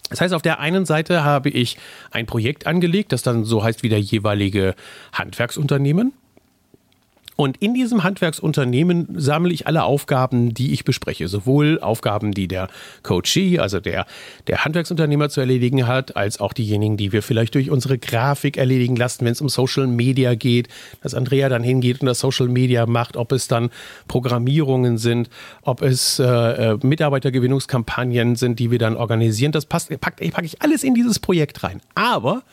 Das 0.10 0.22
heißt, 0.22 0.34
auf 0.34 0.42
der 0.42 0.60
einen 0.60 0.86
Seite 0.86 1.24
habe 1.24 1.50
ich 1.50 1.78
ein 2.12 2.26
Projekt 2.26 2.68
angelegt, 2.68 3.12
das 3.12 3.22
dann 3.22 3.44
so 3.44 3.64
heißt 3.64 3.84
wie 3.84 3.90
der 3.90 4.00
jeweilige 4.00 4.76
Handwerksunternehmen. 5.14 6.14
Und 7.40 7.56
in 7.62 7.74
diesem 7.74 8.04
Handwerksunternehmen 8.04 9.08
sammle 9.16 9.54
ich 9.54 9.66
alle 9.66 9.86
Aufgaben, 9.86 10.54
die 10.54 10.74
ich 10.74 10.84
bespreche. 10.84 11.30
Sowohl 11.30 11.80
Aufgaben, 11.80 12.34
die 12.34 12.50
der 12.50 12.68
Coachee, 13.02 13.60
also 13.60 13.80
der, 13.80 14.08
der 14.48 14.66
Handwerksunternehmer 14.66 15.30
zu 15.30 15.40
erledigen 15.40 15.88
hat, 15.88 16.18
als 16.18 16.42
auch 16.42 16.52
diejenigen, 16.52 16.98
die 16.98 17.14
wir 17.14 17.24
vielleicht 17.24 17.56
durch 17.56 17.72
unsere 17.72 17.98
Grafik 17.98 18.58
erledigen 18.58 18.98
lassen, 18.98 19.24
wenn 19.24 19.32
es 19.32 19.40
um 19.40 19.48
Social 19.48 19.88
Media 19.88 20.36
geht, 20.36 20.68
dass 21.02 21.14
Andrea 21.14 21.48
dann 21.48 21.64
hingeht 21.64 22.02
und 22.02 22.08
das 22.08 22.20
Social 22.20 22.50
Media 22.50 22.86
macht, 22.86 23.16
ob 23.16 23.32
es 23.32 23.48
dann 23.48 23.70
Programmierungen 24.10 24.98
sind, 24.98 25.30
ob 25.62 25.82
es 25.82 26.20
äh, 26.20 26.26
äh 26.26 26.78
Mitarbeitergewinnungskampagnen 26.84 28.36
sind, 28.36 28.60
die 28.60 28.70
wir 28.70 28.80
dann 28.80 28.98
organisieren. 28.98 29.54
Das 29.54 29.66
passt, 29.66 29.98
packe 30.02 30.30
pack 30.30 30.44
ich 30.44 30.62
alles 30.62 30.84
in 30.84 30.94
dieses 30.94 31.20
Projekt 31.20 31.64
rein. 31.64 31.80
Aber 31.96 32.44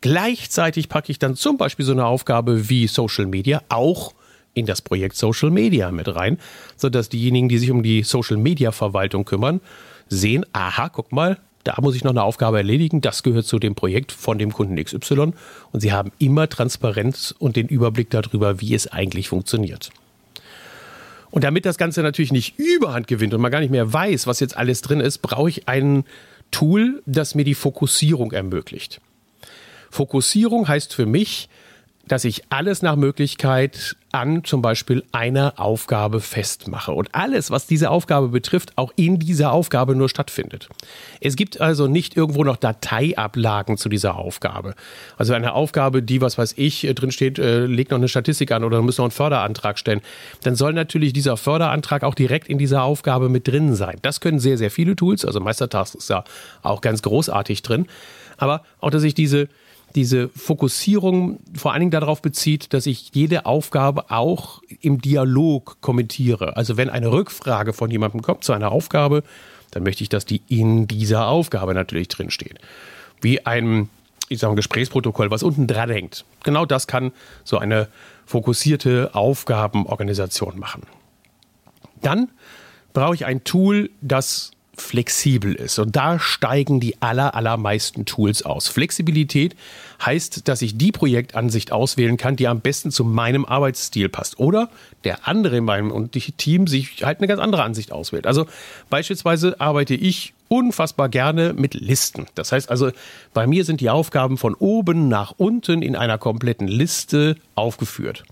Gleichzeitig 0.00 0.90
packe 0.90 1.10
ich 1.10 1.18
dann 1.18 1.34
zum 1.34 1.56
Beispiel 1.56 1.86
so 1.86 1.92
eine 1.92 2.04
Aufgabe 2.04 2.68
wie 2.68 2.88
Social 2.88 3.24
Media 3.24 3.62
auch 3.70 4.12
in 4.54 4.66
das 4.66 4.82
Projekt 4.82 5.16
Social 5.16 5.50
Media 5.50 5.90
mit 5.90 6.14
rein, 6.14 6.38
sodass 6.76 7.08
diejenigen, 7.08 7.48
die 7.48 7.58
sich 7.58 7.70
um 7.70 7.82
die 7.82 8.02
Social 8.02 8.36
Media 8.36 8.72
Verwaltung 8.72 9.24
kümmern, 9.24 9.60
sehen, 10.08 10.46
aha, 10.52 10.88
guck 10.88 11.12
mal, 11.12 11.38
da 11.64 11.76
muss 11.80 11.96
ich 11.96 12.04
noch 12.04 12.10
eine 12.10 12.22
Aufgabe 12.22 12.58
erledigen, 12.58 13.00
das 13.00 13.22
gehört 13.22 13.46
zu 13.46 13.58
dem 13.58 13.74
Projekt 13.74 14.12
von 14.12 14.38
dem 14.38 14.52
Kunden 14.52 14.82
XY 14.82 15.32
und 15.72 15.80
sie 15.80 15.92
haben 15.92 16.12
immer 16.18 16.48
Transparenz 16.48 17.34
und 17.38 17.56
den 17.56 17.68
Überblick 17.68 18.10
darüber, 18.10 18.60
wie 18.60 18.74
es 18.74 18.86
eigentlich 18.86 19.28
funktioniert. 19.28 19.90
Und 21.30 21.42
damit 21.42 21.66
das 21.66 21.78
Ganze 21.78 22.02
natürlich 22.02 22.32
nicht 22.32 22.58
überhand 22.58 23.08
gewinnt 23.08 23.34
und 23.34 23.40
man 23.40 23.50
gar 23.50 23.60
nicht 23.60 23.70
mehr 23.70 23.92
weiß, 23.92 24.26
was 24.28 24.38
jetzt 24.40 24.56
alles 24.56 24.82
drin 24.82 25.00
ist, 25.00 25.18
brauche 25.18 25.48
ich 25.48 25.66
ein 25.68 26.04
Tool, 26.52 27.02
das 27.06 27.34
mir 27.34 27.44
die 27.44 27.56
Fokussierung 27.56 28.30
ermöglicht. 28.30 29.00
Fokussierung 29.90 30.68
heißt 30.68 30.94
für 30.94 31.06
mich, 31.06 31.48
dass 32.06 32.24
ich 32.24 32.44
alles 32.50 32.82
nach 32.82 32.94
Möglichkeit 32.94 33.96
an 34.14 34.44
zum 34.44 34.62
Beispiel 34.62 35.02
einer 35.12 35.54
Aufgabe 35.56 36.20
festmache 36.20 36.92
und 36.92 37.14
alles, 37.14 37.50
was 37.50 37.66
diese 37.66 37.90
Aufgabe 37.90 38.28
betrifft, 38.28 38.72
auch 38.76 38.92
in 38.94 39.18
dieser 39.18 39.52
Aufgabe 39.52 39.96
nur 39.96 40.08
stattfindet. 40.08 40.68
Es 41.20 41.34
gibt 41.34 41.60
also 41.60 41.88
nicht 41.88 42.16
irgendwo 42.16 42.44
noch 42.44 42.56
Dateiablagen 42.56 43.76
zu 43.76 43.88
dieser 43.88 44.16
Aufgabe. 44.16 44.74
Also 45.18 45.34
eine 45.34 45.52
Aufgabe, 45.52 46.02
die, 46.02 46.20
was 46.20 46.38
weiß 46.38 46.54
ich, 46.56 46.88
drin 46.94 47.10
steht, 47.10 47.40
äh, 47.40 47.66
legt 47.66 47.90
noch 47.90 47.98
eine 47.98 48.08
Statistik 48.08 48.52
an 48.52 48.62
oder 48.62 48.80
muss 48.82 48.98
noch 48.98 49.04
einen 49.04 49.10
Förderantrag 49.10 49.78
stellen, 49.78 50.00
dann 50.44 50.54
soll 50.54 50.72
natürlich 50.72 51.12
dieser 51.12 51.36
Förderantrag 51.36 52.04
auch 52.04 52.14
direkt 52.14 52.48
in 52.48 52.58
dieser 52.58 52.84
Aufgabe 52.84 53.28
mit 53.28 53.48
drin 53.48 53.74
sein. 53.74 53.98
Das 54.02 54.20
können 54.20 54.38
sehr, 54.38 54.56
sehr 54.56 54.70
viele 54.70 54.94
Tools, 54.94 55.24
also 55.24 55.40
Meistertask 55.40 55.96
ist 55.96 56.08
da 56.08 56.24
auch 56.62 56.80
ganz 56.80 57.02
großartig 57.02 57.62
drin. 57.62 57.86
Aber 58.36 58.62
auch, 58.80 58.90
dass 58.90 59.02
ich 59.02 59.14
diese 59.14 59.48
diese 59.94 60.28
Fokussierung 60.30 61.38
vor 61.56 61.72
allen 61.72 61.80
Dingen 61.80 61.90
darauf 61.90 62.20
bezieht, 62.20 62.72
dass 62.72 62.86
ich 62.86 63.10
jede 63.12 63.46
Aufgabe 63.46 64.10
auch 64.10 64.60
im 64.80 65.00
Dialog 65.00 65.80
kommentiere. 65.80 66.56
Also 66.56 66.76
wenn 66.76 66.90
eine 66.90 67.12
Rückfrage 67.12 67.72
von 67.72 67.90
jemandem 67.90 68.22
kommt 68.22 68.44
zu 68.44 68.52
einer 68.52 68.72
Aufgabe, 68.72 69.22
dann 69.70 69.82
möchte 69.82 70.02
ich, 70.02 70.08
dass 70.08 70.24
die 70.24 70.42
in 70.48 70.86
dieser 70.86 71.28
Aufgabe 71.28 71.74
natürlich 71.74 72.08
drinsteht. 72.08 72.58
Wie 73.20 73.46
ein, 73.46 73.88
ich 74.28 74.40
sage, 74.40 74.54
ein 74.54 74.56
Gesprächsprotokoll, 74.56 75.30
was 75.30 75.42
unten 75.42 75.66
dran 75.66 75.90
hängt. 75.90 76.24
Genau 76.42 76.66
das 76.66 76.86
kann 76.86 77.12
so 77.44 77.58
eine 77.58 77.88
fokussierte 78.26 79.10
Aufgabenorganisation 79.14 80.58
machen. 80.58 80.82
Dann 82.02 82.30
brauche 82.92 83.14
ich 83.14 83.26
ein 83.26 83.44
Tool, 83.44 83.90
das 84.00 84.53
flexibel 84.76 85.54
ist. 85.54 85.78
Und 85.78 85.96
da 85.96 86.18
steigen 86.18 86.80
die 86.80 87.00
aller, 87.00 87.34
allermeisten 87.34 88.04
Tools 88.04 88.42
aus. 88.42 88.68
Flexibilität 88.68 89.56
heißt, 90.04 90.48
dass 90.48 90.62
ich 90.62 90.76
die 90.76 90.92
Projektansicht 90.92 91.72
auswählen 91.72 92.16
kann, 92.16 92.36
die 92.36 92.48
am 92.48 92.60
besten 92.60 92.90
zu 92.90 93.04
meinem 93.04 93.44
Arbeitsstil 93.44 94.08
passt. 94.08 94.38
Oder 94.38 94.68
der 95.04 95.26
andere 95.28 95.58
in 95.58 95.64
meinem 95.64 95.90
und 95.90 96.12
Team 96.12 96.66
sich 96.66 97.04
halt 97.04 97.18
eine 97.18 97.26
ganz 97.26 97.40
andere 97.40 97.62
Ansicht 97.62 97.92
auswählt. 97.92 98.26
Also 98.26 98.46
beispielsweise 98.90 99.60
arbeite 99.60 99.94
ich 99.94 100.34
unfassbar 100.48 101.08
gerne 101.08 101.52
mit 101.52 101.74
Listen. 101.74 102.26
Das 102.34 102.52
heißt 102.52 102.70
also, 102.70 102.90
bei 103.32 103.46
mir 103.46 103.64
sind 103.64 103.80
die 103.80 103.90
Aufgaben 103.90 104.38
von 104.38 104.54
oben 104.54 105.08
nach 105.08 105.34
unten 105.36 105.82
in 105.82 105.96
einer 105.96 106.18
kompletten 106.18 106.68
Liste 106.68 107.36
aufgeführt. 107.54 108.24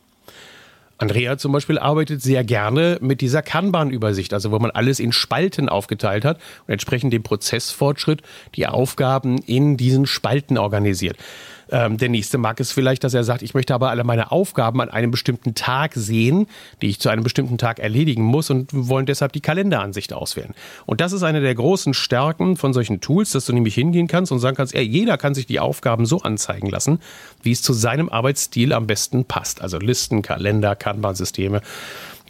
Andrea 0.99 1.37
zum 1.37 1.53
Beispiel 1.53 1.79
arbeitet 1.79 2.23
sehr 2.23 2.45
gerne 2.45 2.99
mit 3.01 3.21
dieser 3.21 3.43
Kanban-Übersicht, 3.43 4.33
also 4.33 4.53
wo 4.53 4.59
man 4.59 4.71
alles 4.71 5.01
in 5.01 5.13
Spalten 5.13 5.69
aufgeteilt 5.69 6.25
hat 6.25 6.39
und 6.67 6.73
entsprechend 6.73 7.13
dem 7.13 7.23
Prozessfortschritt 7.23 8.23
die 8.55 8.67
Aufgaben 8.67 9.39
in 9.39 9.77
diesen 9.77 10.07
Spalten 10.07 10.59
organisiert. 10.59 11.17
Ähm, 11.73 11.97
der 11.97 12.11
nächste 12.11 12.37
mag 12.37 12.61
es 12.61 12.71
vielleicht, 12.71 13.03
dass 13.03 13.15
er 13.15 13.25
sagt, 13.25 13.41
ich 13.41 13.55
möchte 13.55 13.75
aber 13.75 13.89
alle 13.89 14.05
meine 14.05 14.31
Aufgaben 14.31 14.83
an 14.83 14.91
einem 14.91 15.11
bestimmten 15.11 15.55
Tag 15.55 15.95
sehen, 15.95 16.47
die 16.83 16.89
ich 16.89 17.01
zu 17.01 17.09
einem 17.09 17.25
bestimmten 17.25 17.57
Tag 17.57 17.79
erledigen 17.79 18.23
muss 18.23 18.51
und 18.51 18.69
wollen 18.73 19.07
deshalb 19.07 19.33
die 19.33 19.41
Kalenderansicht 19.41 20.13
auswählen. 20.13 20.55
Und 20.85 21.01
das 21.01 21.13
ist 21.15 21.23
eine 21.23 21.41
der 21.41 21.55
großen 21.55 21.95
Stärken 21.95 22.59
von 22.59 22.75
solchen 22.75 23.01
Tools, 23.01 23.33
dass 23.33 23.47
du 23.47 23.55
nämlich 23.55 23.75
hingehen 23.75 24.07
kannst 24.07 24.31
und 24.31 24.39
sagen 24.39 24.55
kannst, 24.55 24.75
ey, 24.75 24.83
jeder 24.83 25.17
kann 25.17 25.35
sich 25.35 25.47
die 25.47 25.61
Aufgaben 25.61 26.05
so 26.05 26.21
anzeigen 26.21 26.69
lassen, 26.69 27.01
wie 27.43 27.53
es 27.53 27.63
zu 27.63 27.73
seinem 27.73 28.11
Arbeitsstil 28.11 28.75
am 28.75 28.87
besten 28.87 29.25
passt. 29.25 29.63
Also 29.63 29.79
Listen, 29.79 30.21
Kalender, 30.21 30.77
Kanban-Systeme. 30.77 31.63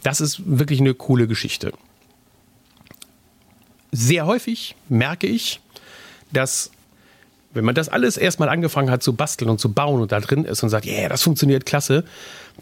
Das 0.03 0.21
ist 0.21 0.41
wirklich 0.45 0.79
eine 0.79 0.93
coole 0.93 1.27
Geschichte. 1.27 1.73
Sehr 3.91 4.25
häufig 4.25 4.75
merke 4.87 5.27
ich, 5.27 5.59
dass 6.31 6.71
wenn 7.53 7.65
man 7.65 7.75
das 7.75 7.89
alles 7.89 8.17
erstmal 8.17 8.49
angefangen 8.49 8.89
hat 8.89 9.03
zu 9.03 9.13
basteln 9.13 9.49
und 9.49 9.59
zu 9.59 9.71
bauen 9.71 10.01
und 10.01 10.11
da 10.11 10.19
drin 10.19 10.45
ist 10.45 10.63
und 10.63 10.69
sagt, 10.69 10.85
ja, 10.85 10.93
yeah, 10.93 11.09
das 11.09 11.23
funktioniert 11.23 11.65
klasse, 11.65 12.03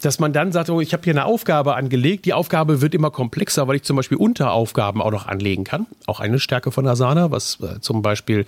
dass 0.00 0.18
man 0.18 0.32
dann 0.32 0.52
sagt, 0.52 0.70
oh, 0.70 0.80
ich 0.80 0.92
habe 0.92 1.02
hier 1.04 1.12
eine 1.12 1.26
Aufgabe 1.26 1.74
angelegt. 1.74 2.24
Die 2.24 2.32
Aufgabe 2.32 2.80
wird 2.80 2.94
immer 2.94 3.10
komplexer, 3.10 3.68
weil 3.68 3.76
ich 3.76 3.82
zum 3.82 3.96
Beispiel 3.96 4.16
Unteraufgaben 4.16 5.02
auch 5.02 5.10
noch 5.10 5.26
anlegen 5.26 5.64
kann. 5.64 5.86
Auch 6.06 6.20
eine 6.20 6.38
Stärke 6.38 6.70
von 6.70 6.86
Asana, 6.86 7.30
was 7.30 7.58
äh, 7.60 7.80
zum 7.80 8.00
Beispiel 8.00 8.46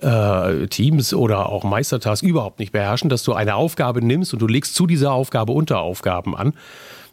äh, 0.00 0.66
Teams 0.66 1.14
oder 1.14 1.48
auch 1.48 1.64
Meistertask 1.64 2.22
überhaupt 2.22 2.58
nicht 2.58 2.72
beherrschen, 2.72 3.08
dass 3.08 3.22
du 3.22 3.32
eine 3.32 3.54
Aufgabe 3.54 4.04
nimmst 4.04 4.32
und 4.32 4.40
du 4.40 4.46
legst 4.46 4.74
zu 4.74 4.86
dieser 4.86 5.12
Aufgabe 5.12 5.52
Unteraufgaben 5.52 6.36
an. 6.36 6.52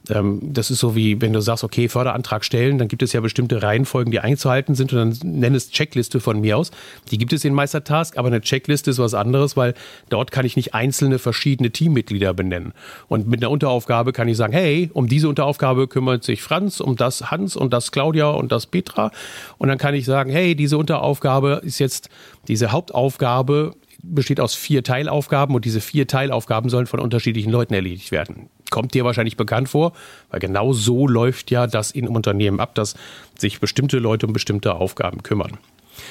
Ähm, 0.09 0.39
das 0.41 0.69
ist 0.69 0.79
so 0.79 0.95
wie, 0.95 1.21
wenn 1.21 1.33
du 1.33 1.41
sagst, 1.41 1.63
okay, 1.63 1.87
Förderantrag 1.87 2.43
stellen, 2.43 2.77
dann 2.77 2.87
gibt 2.87 3.03
es 3.03 3.13
ja 3.13 3.21
bestimmte 3.21 3.63
Reihenfolgen, 3.63 4.11
die 4.11 4.19
einzuhalten 4.19 4.75
sind 4.75 4.91
und 4.93 4.99
dann 4.99 5.39
nenn 5.39 5.55
es 5.55 5.69
Checkliste 5.69 6.19
von 6.19 6.41
mir 6.41 6.57
aus. 6.57 6.71
Die 7.11 7.17
gibt 7.17 7.33
es 7.33 7.45
in 7.45 7.53
Meistertask, 7.53 8.17
aber 8.17 8.27
eine 8.27 8.41
Checkliste 8.41 8.91
ist 8.91 8.99
was 8.99 9.13
anderes, 9.13 9.55
weil 9.55 9.73
dort 10.09 10.31
kann 10.31 10.45
ich 10.45 10.55
nicht 10.55 10.73
einzelne 10.73 11.19
verschiedene 11.19 11.71
Teammitglieder 11.71 12.33
benennen. 12.33 12.73
Und 13.07 13.27
mit 13.27 13.41
einer 13.41 13.51
Unteraufgabe 13.51 14.11
kann 14.11 14.27
ich 14.27 14.37
sagen, 14.37 14.53
hey, 14.53 14.89
um 14.93 15.07
diese 15.07 15.29
Unteraufgabe 15.29 15.87
kümmert 15.87 16.23
sich 16.23 16.41
Franz, 16.41 16.79
um 16.79 16.95
das 16.95 17.31
Hans 17.31 17.55
und 17.55 17.71
das 17.71 17.91
Claudia 17.91 18.29
und 18.29 18.51
das 18.51 18.65
Petra. 18.65 19.11
Und 19.57 19.69
dann 19.69 19.77
kann 19.77 19.95
ich 19.95 20.05
sagen, 20.05 20.31
hey, 20.31 20.55
diese 20.55 20.77
Unteraufgabe 20.77 21.61
ist 21.63 21.79
jetzt 21.79 22.09
diese 22.47 22.71
Hauptaufgabe 22.71 23.73
besteht 24.05 24.41
aus 24.41 24.53
vier 24.53 24.83
Teilaufgaben 24.83 25.55
und 25.55 25.63
diese 25.63 25.79
vier 25.79 26.07
Teilaufgaben 26.07 26.69
sollen 26.69 26.87
von 26.87 26.99
unterschiedlichen 26.99 27.51
Leuten 27.51 27.73
erledigt 27.73 28.11
werden 28.11 28.49
kommt 28.69 28.93
dir 28.93 29.05
wahrscheinlich 29.05 29.37
bekannt 29.37 29.69
vor, 29.69 29.93
weil 30.29 30.39
genau 30.39 30.73
so 30.73 31.07
läuft 31.07 31.51
ja 31.51 31.67
das 31.67 31.91
in 31.91 32.07
Unternehmen 32.07 32.59
ab, 32.59 32.75
dass 32.75 32.95
sich 33.37 33.59
bestimmte 33.59 33.99
Leute 33.99 34.27
um 34.27 34.33
bestimmte 34.33 34.75
Aufgaben 34.75 35.23
kümmern. 35.23 35.57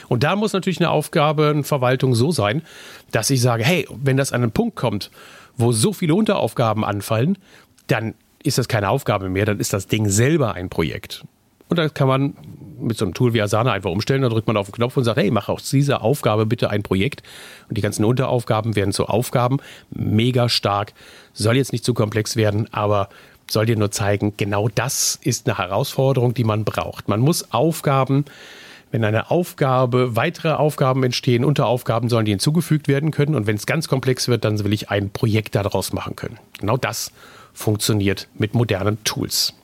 Und 0.09 0.23
da 0.23 0.37
muss 0.37 0.53
natürlich 0.53 0.81
eine 0.81 0.91
Aufgabe, 0.91 1.49
eine 1.49 1.65
Verwaltung 1.65 2.15
so 2.15 2.31
sein, 2.31 2.63
dass 3.11 3.31
ich 3.31 3.41
sage, 3.41 3.65
hey, 3.65 3.87
wenn 3.91 4.17
das 4.17 4.33
an 4.33 4.43
einen 4.43 4.53
Punkt 4.53 4.77
kommt, 4.77 5.11
wo 5.57 5.73
so 5.73 5.93
viele 5.93 6.15
Unteraufgaben 6.15 6.85
anfallen, 6.85 7.39
dann 7.89 8.15
ist 8.43 8.59
das 8.59 8.69
keine 8.69 8.89
Aufgabe 8.89 9.29
mehr, 9.29 9.45
dann 9.45 9.61
ist 9.61 9.73
das 9.73 9.87
Ding 9.87 10.09
selber 10.09 10.55
ein 10.55 10.69
Projekt. 10.69 11.25
Und 11.69 11.79
da 11.79 11.89
kann 11.89 12.09
man 12.09 12.35
mit 12.81 12.99
so 12.99 13.05
einem 13.05 13.15
Tool 13.15 13.33
wie 13.33 13.41
Asana 13.41 13.73
einfach 13.73 13.91
umstellen. 13.91 14.23
Da 14.23 14.29
drückt 14.29 14.47
man 14.47 14.57
auf 14.57 14.67
den 14.67 14.75
Knopf 14.75 14.97
und 14.97 15.05
sagt, 15.05 15.19
hey, 15.19 15.31
mach 15.31 15.49
aus 15.49 15.71
dieser 15.71 16.03
Aufgabe 16.03 16.47
bitte 16.47 16.71
ein 16.71 16.83
Projekt. 16.83 17.23
Und 17.69 17.79
die 17.79 17.83
ganzen 17.83 18.05
Unteraufgaben 18.05 18.77
werden 18.77 18.93
zu 18.93 19.07
Aufgaben. 19.07 19.59
Mega 19.91 20.49
stark. 20.49 20.93
Soll 21.33 21.57
jetzt 21.57 21.73
nicht 21.73 21.85
zu 21.85 21.95
komplex 21.95 22.37
werden, 22.37 22.69
aber 22.73 23.09
soll 23.51 23.67
dir 23.67 23.77
nur 23.77 23.91
zeigen, 23.91 24.35
genau 24.37 24.69
das 24.69 25.19
ist 25.23 25.47
eine 25.47 25.59
Herausforderung, 25.59 26.35
die 26.35 26.45
man 26.45 26.65
braucht. 26.65 27.09
Man 27.09 27.21
muss 27.21 27.53
Aufgaben 27.53 28.25
wenn 28.93 29.05
eine 29.05 29.31
Aufgabe, 29.31 30.17
weitere 30.17 30.51
Aufgaben 30.51 31.03
entstehen, 31.03 31.45
Unteraufgaben 31.45 32.11
sollen 32.11 32.27
die 32.27 32.33
hinzugefügt 32.33 32.89
werden 32.89 33.11
können. 33.11 33.35
Und 33.35 33.47
wenn 33.47 33.57
es 33.57 33.65
ganz 33.65 33.89
komplex 33.89 34.29
wird, 34.29 34.45
dann 34.45 34.63
will 34.63 34.73
ich 34.73 34.91
ein 34.91 35.11
Projekt 35.11 35.55
daraus 35.55 35.95
machen 35.95 36.15
können. 36.15 36.39
Genau 36.61 36.77
das 36.77 37.11
funktioniert 37.55 38.29
mit 38.35 38.55
modernen 38.55 39.03
Tools. 39.03 39.55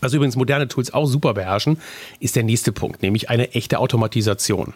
Was 0.00 0.12
übrigens 0.12 0.36
moderne 0.36 0.68
Tools 0.68 0.92
auch 0.92 1.06
super 1.06 1.34
beherrschen, 1.34 1.78
ist 2.20 2.36
der 2.36 2.44
nächste 2.44 2.72
Punkt, 2.72 3.02
nämlich 3.02 3.30
eine 3.30 3.52
echte 3.54 3.78
Automatisation. 3.78 4.74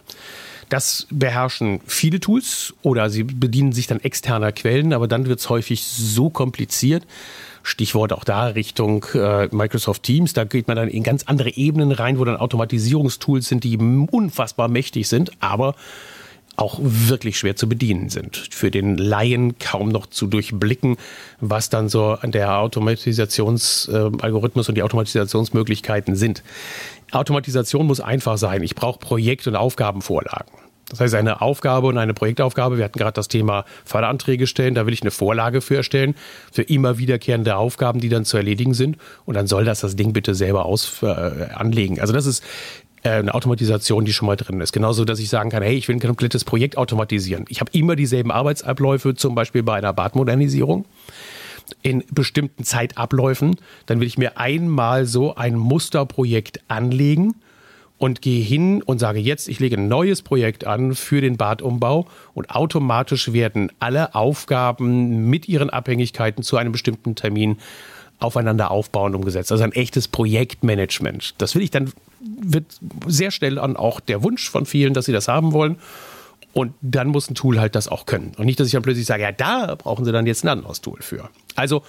Das 0.69 1.07
beherrschen 1.11 1.81
viele 1.85 2.19
Tools 2.19 2.73
oder 2.81 3.09
sie 3.09 3.23
bedienen 3.23 3.73
sich 3.73 3.87
dann 3.87 3.99
externer 3.99 4.51
Quellen, 4.51 4.93
aber 4.93 5.07
dann 5.07 5.27
wird 5.27 5.39
es 5.39 5.49
häufig 5.49 5.83
so 5.83 6.29
kompliziert. 6.29 7.05
Stichwort 7.63 8.11
auch 8.11 8.23
da 8.23 8.47
Richtung 8.47 9.05
äh, 9.13 9.47
Microsoft 9.51 10.03
Teams, 10.03 10.33
da 10.33 10.43
geht 10.43 10.67
man 10.67 10.75
dann 10.75 10.89
in 10.89 11.03
ganz 11.03 11.23
andere 11.23 11.55
Ebenen 11.55 11.91
rein, 11.91 12.19
wo 12.19 12.25
dann 12.25 12.37
Automatisierungstools 12.37 13.47
sind, 13.47 13.63
die 13.63 13.77
unfassbar 13.77 14.67
mächtig 14.67 15.07
sind, 15.07 15.31
aber 15.39 15.75
auch 16.55 16.79
wirklich 16.81 17.37
schwer 17.39 17.55
zu 17.55 17.67
bedienen 17.67 18.09
sind. 18.09 18.37
Für 18.51 18.69
den 18.69 18.95
Laien 18.97 19.57
kaum 19.57 19.89
noch 19.89 20.05
zu 20.05 20.27
durchblicken, 20.27 20.97
was 21.39 21.69
dann 21.69 21.89
so 21.89 22.17
der 22.23 22.59
Automatisationsalgorithmus 22.59 24.67
äh, 24.67 24.71
und 24.71 24.75
die 24.75 24.83
Automatisationsmöglichkeiten 24.83 26.15
sind. 26.15 26.43
Automatisation 27.11 27.87
muss 27.87 27.99
einfach 27.99 28.37
sein. 28.37 28.61
Ich 28.63 28.75
brauche 28.75 28.99
Projekt- 28.99 29.47
und 29.47 29.55
Aufgabenvorlagen. 29.55 30.53
Das 30.89 30.99
heißt, 30.99 31.15
eine 31.15 31.41
Aufgabe 31.41 31.87
und 31.87 31.97
eine 31.97 32.13
Projektaufgabe, 32.13 32.77
wir 32.77 32.85
hatten 32.85 32.99
gerade 32.99 33.13
das 33.13 33.27
Thema 33.27 33.65
Förderanträge 33.83 34.45
stellen, 34.45 34.75
da 34.75 34.85
will 34.85 34.93
ich 34.93 35.01
eine 35.01 35.09
Vorlage 35.09 35.61
für 35.61 35.77
erstellen, 35.77 36.13
für 36.51 36.61
immer 36.61 36.99
wiederkehrende 36.99 37.55
Aufgaben, 37.55 37.99
die 37.99 38.09
dann 38.09 38.25
zu 38.25 38.37
erledigen 38.37 38.75
sind. 38.75 38.97
Und 39.25 39.33
dann 39.35 39.47
soll 39.47 39.65
das 39.65 39.79
das 39.79 39.95
Ding 39.95 40.13
bitte 40.13 40.35
selber 40.35 40.65
aus, 40.65 41.01
äh, 41.01 41.07
anlegen. 41.07 41.99
Also 41.99 42.13
das 42.13 42.27
ist 42.27 42.43
eine 43.03 43.33
Automatisation, 43.33 44.05
die 44.05 44.13
schon 44.13 44.27
mal 44.27 44.35
drin 44.35 44.61
ist. 44.61 44.71
Genauso, 44.71 45.05
dass 45.05 45.19
ich 45.19 45.29
sagen 45.29 45.49
kann, 45.49 45.63
hey, 45.63 45.75
ich 45.75 45.87
will 45.87 45.95
ein 45.95 45.99
komplettes 45.99 46.43
Projekt 46.43 46.77
automatisieren. 46.77 47.45
Ich 47.49 47.59
habe 47.59 47.71
immer 47.73 47.95
dieselben 47.95 48.31
Arbeitsabläufe, 48.31 49.15
zum 49.15 49.35
Beispiel 49.35 49.63
bei 49.63 49.75
einer 49.75 49.93
Badmodernisierung 49.93 50.85
in 51.81 52.03
bestimmten 52.11 52.63
Zeitabläufen. 52.63 53.55
Dann 53.85 53.99
will 53.99 54.07
ich 54.07 54.17
mir 54.17 54.37
einmal 54.37 55.05
so 55.05 55.35
ein 55.35 55.55
Musterprojekt 55.55 56.61
anlegen 56.67 57.35
und 57.97 58.21
gehe 58.21 58.43
hin 58.43 58.81
und 58.81 58.99
sage 58.99 59.19
jetzt, 59.19 59.47
ich 59.47 59.59
lege 59.59 59.77
ein 59.77 59.87
neues 59.87 60.21
Projekt 60.21 60.65
an 60.65 60.93
für 60.93 61.21
den 61.21 61.37
Badumbau 61.37 62.07
und 62.33 62.49
automatisch 62.49 63.31
werden 63.31 63.71
alle 63.79 64.13
Aufgaben 64.15 65.29
mit 65.29 65.47
ihren 65.47 65.69
Abhängigkeiten 65.69 66.43
zu 66.43 66.57
einem 66.57 66.71
bestimmten 66.71 67.15
Termin 67.15 67.57
aufeinander 68.19 68.71
aufbauen 68.71 69.15
umgesetzt. 69.15 69.51
Also 69.51 69.63
ein 69.63 69.71
echtes 69.73 70.07
Projektmanagement. 70.07 71.35
Das 71.37 71.55
will 71.55 71.61
ich 71.61 71.71
dann, 71.71 71.91
wird 72.41 72.65
sehr 73.07 73.31
schnell 73.31 73.59
an 73.59 73.75
auch 73.75 73.99
der 73.99 74.23
Wunsch 74.23 74.49
von 74.49 74.65
vielen, 74.65 74.93
dass 74.93 75.05
sie 75.05 75.11
das 75.11 75.27
haben 75.27 75.53
wollen. 75.53 75.77
Und 76.53 76.73
dann 76.81 77.07
muss 77.07 77.29
ein 77.29 77.35
Tool 77.35 77.59
halt 77.59 77.75
das 77.75 77.87
auch 77.87 78.05
können. 78.05 78.33
Und 78.37 78.45
nicht, 78.45 78.59
dass 78.59 78.67
ich 78.67 78.73
dann 78.73 78.83
plötzlich 78.83 79.07
sage, 79.07 79.23
ja, 79.23 79.31
da 79.31 79.75
brauchen 79.75 80.05
sie 80.05 80.11
dann 80.11 80.27
jetzt 80.27 80.43
ein 80.43 80.49
anderes 80.49 80.81
Tool 80.81 81.01
für. 81.01 81.29
Also 81.55 81.81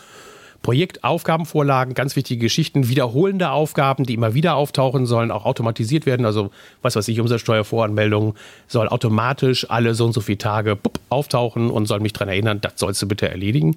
Projektaufgabenvorlagen, 0.64 1.92
ganz 1.92 2.16
wichtige 2.16 2.40
Geschichten, 2.40 2.88
wiederholende 2.88 3.50
Aufgaben, 3.50 4.04
die 4.04 4.14
immer 4.14 4.32
wieder 4.32 4.56
auftauchen 4.56 5.04
sollen, 5.04 5.30
auch 5.30 5.44
automatisiert 5.44 6.06
werden. 6.06 6.24
Also, 6.24 6.50
was 6.80 6.96
weiß 6.96 7.06
ich, 7.08 7.20
Umsatzsteuervoranmeldung 7.20 8.34
soll 8.66 8.88
automatisch 8.88 9.70
alle 9.70 9.94
so 9.94 10.06
und 10.06 10.14
so 10.14 10.22
viele 10.22 10.38
Tage 10.38 10.74
bupp, 10.74 10.98
auftauchen 11.10 11.70
und 11.70 11.84
soll 11.86 12.00
mich 12.00 12.14
daran 12.14 12.30
erinnern, 12.30 12.60
das 12.62 12.72
sollst 12.76 13.02
du 13.02 13.06
bitte 13.06 13.28
erledigen. 13.28 13.76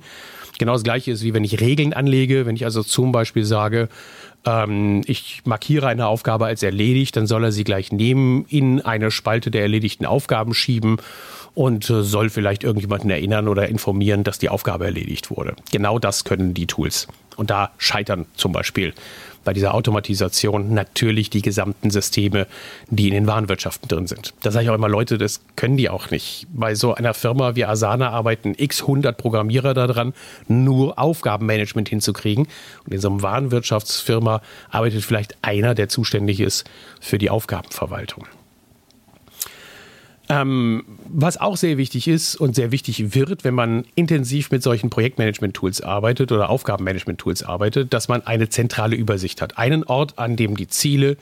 Genau 0.60 0.74
das 0.74 0.84
gleiche 0.84 1.12
ist, 1.12 1.24
wie 1.24 1.34
wenn 1.34 1.44
ich 1.44 1.60
Regeln 1.60 1.92
anlege. 1.92 2.46
Wenn 2.46 2.56
ich 2.56 2.64
also 2.64 2.82
zum 2.82 3.12
Beispiel 3.12 3.44
sage, 3.44 3.90
ähm, 4.46 5.02
ich 5.08 5.42
markiere 5.44 5.88
eine 5.88 6.08
Aufgabe 6.08 6.46
als 6.46 6.64
erledigt, 6.64 7.18
dann 7.18 7.28
soll 7.28 7.44
er 7.44 7.52
sie 7.52 7.66
gleich 7.66 7.92
nehmen, 7.92 8.46
in 8.48 8.82
eine 8.82 9.12
Spalte 9.12 9.52
der 9.52 9.64
erledigten 9.64 10.06
Aufgaben 10.06 10.54
schieben 10.54 10.98
und 11.58 11.90
äh, 11.90 12.04
soll 12.04 12.30
vielleicht 12.30 12.64
irgendjemanden 12.64 13.10
erinnern 13.10 13.48
oder 13.48 13.68
informieren, 13.68 14.24
dass 14.24 14.38
die 14.38 14.50
Aufgabe 14.50 14.86
erledigt 14.86 15.32
wurde. 15.32 15.56
Genau 15.72 15.98
das 15.98 16.24
können 16.24 16.54
die 16.54 16.68
Tools. 16.68 17.08
Und 17.36 17.50
da 17.50 17.72
scheitern 17.80 18.28
zum 18.36 18.52
Beispiel 18.52 18.94
bei 19.44 19.54
dieser 19.54 19.74
Automatisation 19.74 20.76
natürlich 20.76 21.32
die 21.32 21.42
gesamten 21.42 21.90
Systeme, 21.90 22.46
die 22.92 23.08
in 23.08 23.16
den 23.16 23.26
Warenwirtschaften 23.26 23.88
drin 23.88 24.06
sind. 24.06 24.36
Da 24.44 24.52
sage 24.52 24.66
ich 24.66 24.70
auch 24.70 24.76
immer, 24.76 24.88
Leute, 24.88 25.18
das 25.18 25.42
können 25.56 25.78
die 25.78 25.90
auch 25.90 26.12
nicht. 26.12 26.46
Bei 26.54 26.76
so 26.76 26.94
einer 26.94 27.16
Firma 27.16 27.56
wie 27.56 27.66
Asana 27.66 28.12
arbeiten 28.12 28.54
x 28.56 28.82
100 28.82 29.18
Programmierer 29.18 29.74
daran, 29.74 30.14
nur 30.48 31.00
Aufgabenmanagement 31.00 31.90
hinzukriegen. 31.90 32.48
Und 32.86 32.94
in 32.94 33.00
so 33.00 33.10
einer 33.10 33.24
Warenwirtschaftsfirma 33.24 34.42
arbeitet 34.70 35.04
vielleicht 35.04 35.36
einer, 35.42 35.74
der 35.74 35.90
zuständig 35.90 36.40
ist 36.40 36.70
für 37.02 37.18
die 37.18 37.32
Aufgabenverwaltung. 37.32 38.28
Ähm, 40.30 40.84
was 41.08 41.40
auch 41.40 41.56
sehr 41.56 41.78
wichtig 41.78 42.08
ist 42.08 42.36
und 42.36 42.54
sehr 42.54 42.72
wichtig 42.72 43.16
wird, 43.16 43.46
wenn 43.46 43.54
man 43.54 43.86
intensiv 43.96 44.52
mit 44.52 44.62
solchen 44.62 44.90
Projektmanagement-Tools 44.90 45.82
arbeitet 45.82 46.32
oder 46.34 46.50
Aufgabenmanagement-Tools 46.50 47.44
arbeitet, 47.44 47.94
dass 47.94 48.10
man 48.10 48.26
eine 48.28 48.50
zentrale 48.50 48.96
Übersicht 48.96 49.42
hat. 49.42 49.58
Einen 49.58 49.84
Ort, 49.86 50.20
an 50.20 50.36
dem 50.36 50.58
die 50.58 50.68
Ziele, 50.68 51.16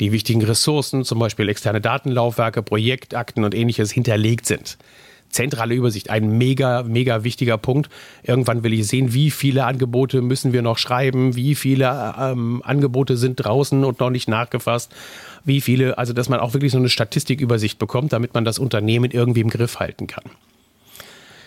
die 0.00 0.12
wichtigen 0.12 0.42
Ressourcen, 0.42 1.04
zum 1.04 1.18
Beispiel 1.18 1.48
externe 1.48 1.80
Datenlaufwerke, 1.80 2.62
Projektakten 2.62 3.44
und 3.44 3.54
ähnliches 3.54 3.90
hinterlegt 3.90 4.44
sind 4.46 4.76
zentrale 5.32 5.74
Übersicht, 5.74 6.10
ein 6.10 6.38
mega, 6.38 6.82
mega 6.84 7.24
wichtiger 7.24 7.58
Punkt. 7.58 7.90
Irgendwann 8.22 8.62
will 8.62 8.72
ich 8.72 8.86
sehen, 8.86 9.12
wie 9.12 9.30
viele 9.30 9.64
Angebote 9.64 10.22
müssen 10.22 10.52
wir 10.52 10.62
noch 10.62 10.78
schreiben, 10.78 11.34
wie 11.34 11.54
viele 11.54 12.14
ähm, 12.18 12.62
Angebote 12.64 13.16
sind 13.16 13.36
draußen 13.36 13.84
und 13.84 13.98
noch 14.00 14.10
nicht 14.10 14.28
nachgefasst 14.28 14.92
wie 15.44 15.60
viele, 15.60 15.98
also 15.98 16.12
dass 16.12 16.28
man 16.28 16.40
auch 16.40 16.54
wirklich 16.54 16.72
so 16.72 16.78
eine 16.78 16.88
Statistikübersicht 16.88 17.78
bekommt, 17.78 18.12
damit 18.12 18.34
man 18.34 18.44
das 18.44 18.58
Unternehmen 18.58 19.10
irgendwie 19.10 19.40
im 19.40 19.50
Griff 19.50 19.80
halten 19.80 20.06
kann. 20.06 20.24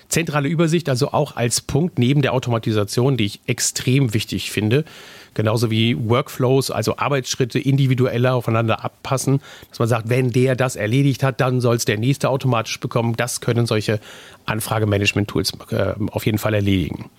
Zentrale 0.10 0.48
Übersicht 0.48 0.88
also 0.90 1.12
auch 1.12 1.36
als 1.36 1.62
Punkt 1.62 2.00
neben 2.00 2.22
der 2.22 2.34
Automatisation, 2.34 3.18
die 3.18 3.26
ich 3.26 3.40
extrem 3.48 4.14
wichtig 4.14 4.52
finde. 4.52 4.86
Genauso 5.34 5.70
wie 5.70 5.98
Workflows, 5.98 6.72
also 6.72 6.98
Arbeitsschritte 6.98 7.60
individueller 7.60 8.36
aufeinander 8.36 8.86
abpassen, 8.86 9.42
dass 9.70 9.80
man 9.80 9.88
sagt, 9.90 10.10
wenn 10.10 10.32
der 10.32 10.56
das 10.56 10.78
erledigt 10.78 11.24
hat, 11.24 11.42
dann 11.42 11.60
soll 11.60 11.76
es 11.76 11.86
der 11.86 11.98
nächste 11.98 12.30
automatisch 12.30 12.80
bekommen. 12.80 13.16
Das 13.18 13.42
können 13.42 13.66
solche 13.66 14.00
Anfragemanagement-Tools 14.46 15.54
äh, 15.72 15.94
auf 16.12 16.26
jeden 16.26 16.38
Fall 16.38 16.54
erledigen. 16.54 17.10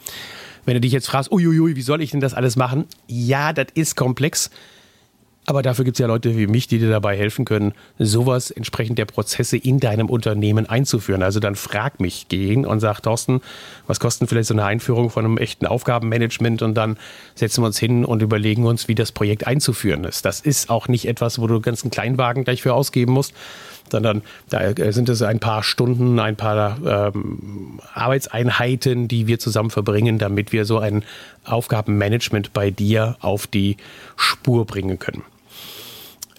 Wenn 0.65 0.75
du 0.75 0.81
dich 0.81 0.93
jetzt 0.93 1.07
fragst, 1.07 1.31
uiuiui, 1.31 1.77
wie 1.77 1.83
soll 1.83 2.01
ich 2.01 2.11
denn 2.11 2.21
das 2.21 2.35
alles 2.35 2.57
machen? 2.57 2.87
Ja, 3.07 3.53
das 3.53 3.67
ist 3.75 3.97
komplex. 3.97 4.51
Aber 5.49 5.63
dafür 5.63 5.85
gibt 5.85 5.95
es 5.95 6.01
ja 6.01 6.09
Leute 6.09 6.37
wie 6.37 6.49
mich, 6.49 6.67
die 6.67 6.81
dir 6.81 6.91
dabei 6.91 7.17
helfen 7.17 7.45
können, 7.45 7.73
sowas 8.01 8.51
entsprechend 8.51 8.99
der 8.99 9.05
Prozesse 9.05 9.57
in 9.57 9.79
deinem 9.79 10.11
Unternehmen 10.11 10.69
einzuführen. 10.69 11.23
Also 11.23 11.39
dann 11.39 11.55
frag 11.55 12.01
mich 12.01 12.27
gehen 12.27 12.67
und 12.67 12.81
sag, 12.81 13.01
Thorsten, 13.01 13.41
was 13.87 14.01
kostet 14.01 14.29
vielleicht 14.29 14.49
so 14.49 14.55
eine 14.55 14.65
Einführung 14.65 15.09
von 15.09 15.25
einem 15.25 15.39
echten 15.39 15.67
Aufgabenmanagement? 15.67 16.63
Und 16.63 16.75
dann 16.75 16.99
setzen 17.37 17.63
wir 17.63 17.67
uns 17.67 17.79
hin 17.79 18.05
und 18.05 18.23
überlegen 18.23 18.67
uns, 18.67 18.89
wie 18.89 18.97
das 18.97 19.13
Projekt 19.13 19.47
einzuführen 19.47 20.03
ist. 20.03 20.25
Das 20.25 20.41
ist 20.41 20.69
auch 20.69 20.89
nicht 20.89 21.07
etwas, 21.07 21.41
wo 21.41 21.47
du 21.47 21.61
ganz 21.61 21.85
einen 21.85 21.93
Kleinwagen 21.93 22.43
gleich 22.43 22.63
für 22.63 22.75
ausgeben 22.75 23.13
musst, 23.13 23.33
sondern 23.89 24.23
da 24.51 24.73
sind 24.93 25.09
es 25.09 25.23
ein 25.23 25.39
paar 25.39 25.63
Stunden, 25.63 26.19
ein 26.19 26.35
paar 26.35 26.77
ähm, 27.15 27.79
Arbeitseinheiten, 27.95 29.07
die 29.07 29.29
wir 29.29 29.39
zusammen 29.39 29.71
verbringen, 29.71 30.19
damit 30.19 30.53
wir 30.53 30.65
so 30.65 30.81
ein 30.81 31.05
Aufgabenmanagement 31.45 32.53
bei 32.53 32.73
dir 32.73 33.17
auf 33.21 33.47
die 33.47 33.77
Spur 34.17 34.65
bringen 34.65 34.99
können. 34.99 35.23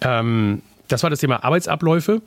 Ähm, 0.00 0.62
das 0.88 1.02
war 1.02 1.10
das 1.10 1.20
Thema 1.20 1.44
Arbeitsabläufe. 1.44 2.22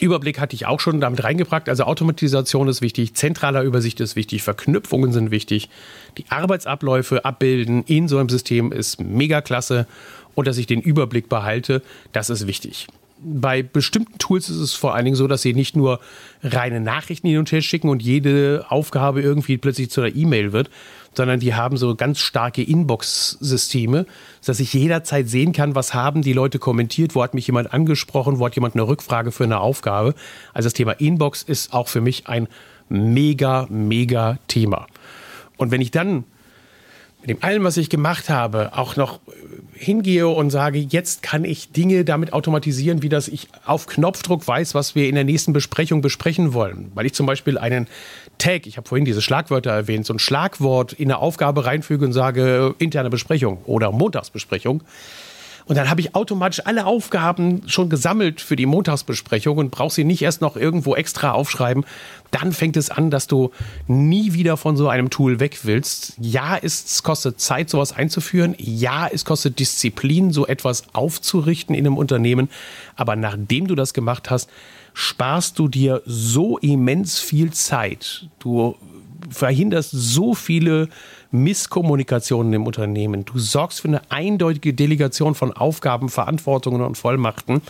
Überblick 0.00 0.40
hatte 0.40 0.56
ich 0.56 0.66
auch 0.66 0.80
schon 0.80 1.00
damit 1.00 1.22
reingebracht. 1.22 1.68
Also 1.68 1.84
Automatisation 1.84 2.68
ist 2.68 2.80
wichtig, 2.80 3.14
zentraler 3.14 3.62
Übersicht 3.62 4.00
ist 4.00 4.16
wichtig, 4.16 4.42
Verknüpfungen 4.42 5.12
sind 5.12 5.30
wichtig. 5.30 5.68
Die 6.16 6.24
Arbeitsabläufe 6.30 7.24
abbilden 7.24 7.84
in 7.84 8.08
so 8.08 8.18
einem 8.18 8.30
System 8.30 8.72
ist 8.72 9.00
mega 9.00 9.40
klasse. 9.42 9.86
Und 10.34 10.46
dass 10.46 10.58
ich 10.58 10.66
den 10.66 10.80
Überblick 10.80 11.28
behalte, 11.28 11.82
das 12.12 12.30
ist 12.30 12.46
wichtig. 12.46 12.86
Bei 13.22 13.62
bestimmten 13.62 14.16
Tools 14.16 14.48
ist 14.48 14.58
es 14.58 14.72
vor 14.72 14.94
allen 14.94 15.04
Dingen 15.04 15.16
so, 15.16 15.26
dass 15.26 15.42
sie 15.42 15.52
nicht 15.52 15.76
nur 15.76 16.00
reine 16.42 16.80
Nachrichten 16.80 17.28
hin 17.28 17.38
und 17.38 17.52
her 17.52 17.60
schicken 17.60 17.90
und 17.90 18.00
jede 18.00 18.64
Aufgabe 18.68 19.20
irgendwie 19.20 19.58
plötzlich 19.58 19.90
zu 19.90 20.00
einer 20.00 20.14
E-Mail 20.14 20.52
wird, 20.52 20.70
sondern 21.14 21.40
die 21.40 21.54
haben 21.54 21.76
so 21.76 21.94
ganz 21.94 22.18
starke 22.18 22.62
Inbox-Systeme, 22.62 24.06
dass 24.44 24.60
ich 24.60 24.72
jederzeit 24.72 25.28
sehen 25.28 25.52
kann, 25.52 25.74
was 25.74 25.94
haben 25.94 26.22
die 26.22 26.32
Leute 26.32 26.58
kommentiert, 26.58 27.14
wo 27.14 27.22
hat 27.22 27.34
mich 27.34 27.46
jemand 27.46 27.72
angesprochen, 27.72 28.38
wo 28.38 28.46
hat 28.46 28.54
jemand 28.54 28.74
eine 28.74 28.86
Rückfrage 28.86 29.32
für 29.32 29.44
eine 29.44 29.60
Aufgabe. 29.60 30.14
Also 30.54 30.66
das 30.66 30.74
Thema 30.74 30.92
Inbox 30.92 31.42
ist 31.42 31.72
auch 31.72 31.88
für 31.88 32.00
mich 32.00 32.26
ein 32.28 32.48
mega, 32.88 33.66
mega 33.68 34.38
Thema. 34.48 34.86
Und 35.56 35.70
wenn 35.70 35.80
ich 35.80 35.90
dann 35.90 36.24
mit 37.20 37.30
dem 37.30 37.42
allem, 37.42 37.64
was 37.64 37.76
ich 37.76 37.90
gemacht 37.90 38.30
habe, 38.30 38.70
auch 38.74 38.96
noch 38.96 39.20
hingehe 39.74 40.28
und 40.28 40.50
sage, 40.50 40.78
jetzt 40.78 41.22
kann 41.22 41.44
ich 41.44 41.72
Dinge 41.72 42.04
damit 42.04 42.32
automatisieren, 42.32 43.02
wie 43.02 43.08
dass 43.08 43.28
ich 43.28 43.48
auf 43.64 43.86
Knopfdruck 43.86 44.46
weiß, 44.46 44.74
was 44.74 44.94
wir 44.94 45.08
in 45.08 45.14
der 45.14 45.24
nächsten 45.24 45.52
Besprechung 45.52 46.02
besprechen 46.02 46.52
wollen. 46.52 46.92
Weil 46.94 47.06
ich 47.06 47.14
zum 47.14 47.26
Beispiel 47.26 47.56
einen 47.56 47.88
Tag, 48.36 48.66
ich 48.66 48.76
habe 48.76 48.88
vorhin 48.88 49.04
diese 49.04 49.22
Schlagwörter 49.22 49.70
erwähnt, 49.70 50.04
so 50.04 50.12
ein 50.12 50.18
Schlagwort 50.18 50.92
in 50.92 51.10
eine 51.10 51.18
Aufgabe 51.18 51.64
reinfüge 51.64 52.04
und 52.04 52.12
sage 52.12 52.74
interne 52.78 53.10
Besprechung 53.10 53.58
oder 53.64 53.90
Montagsbesprechung, 53.90 54.82
und 55.70 55.76
dann 55.76 55.88
habe 55.88 56.00
ich 56.00 56.16
automatisch 56.16 56.66
alle 56.66 56.84
Aufgaben 56.84 57.62
schon 57.66 57.88
gesammelt 57.88 58.40
für 58.40 58.56
die 58.56 58.66
Montagsbesprechung 58.66 59.56
und 59.56 59.70
brauche 59.70 59.94
sie 59.94 60.02
nicht 60.02 60.20
erst 60.20 60.40
noch 60.40 60.56
irgendwo 60.56 60.96
extra 60.96 61.30
aufschreiben. 61.30 61.84
Dann 62.32 62.52
fängt 62.52 62.76
es 62.76 62.90
an, 62.90 63.12
dass 63.12 63.28
du 63.28 63.52
nie 63.86 64.32
wieder 64.32 64.56
von 64.56 64.76
so 64.76 64.88
einem 64.88 65.10
Tool 65.10 65.38
weg 65.38 65.60
willst. 65.62 66.14
Ja, 66.20 66.58
es 66.60 67.04
kostet 67.04 67.40
Zeit, 67.40 67.70
sowas 67.70 67.92
einzuführen. 67.92 68.56
Ja, 68.58 69.06
es 69.06 69.24
kostet 69.24 69.60
Disziplin, 69.60 70.32
so 70.32 70.44
etwas 70.44 70.92
aufzurichten 70.92 71.76
in 71.76 71.86
einem 71.86 71.98
Unternehmen. 71.98 72.50
Aber 72.96 73.14
nachdem 73.14 73.68
du 73.68 73.76
das 73.76 73.94
gemacht 73.94 74.28
hast, 74.28 74.50
sparst 74.92 75.56
du 75.60 75.68
dir 75.68 76.02
so 76.04 76.58
immens 76.58 77.20
viel 77.20 77.52
Zeit. 77.52 78.26
Du 78.40 78.74
verhinderst 79.28 79.90
so 79.92 80.34
viele 80.34 80.88
Misskommunikationen 81.30 82.52
im 82.52 82.66
Unternehmen. 82.66 83.24
Du 83.24 83.38
sorgst 83.38 83.80
für 83.80 83.88
eine 83.88 84.02
eindeutige 84.10 84.74
Delegation 84.74 85.34
von 85.34 85.52
Aufgaben, 85.52 86.08
Verantwortungen 86.08 86.82
und 86.82 86.96
Vollmachten, 86.96 87.62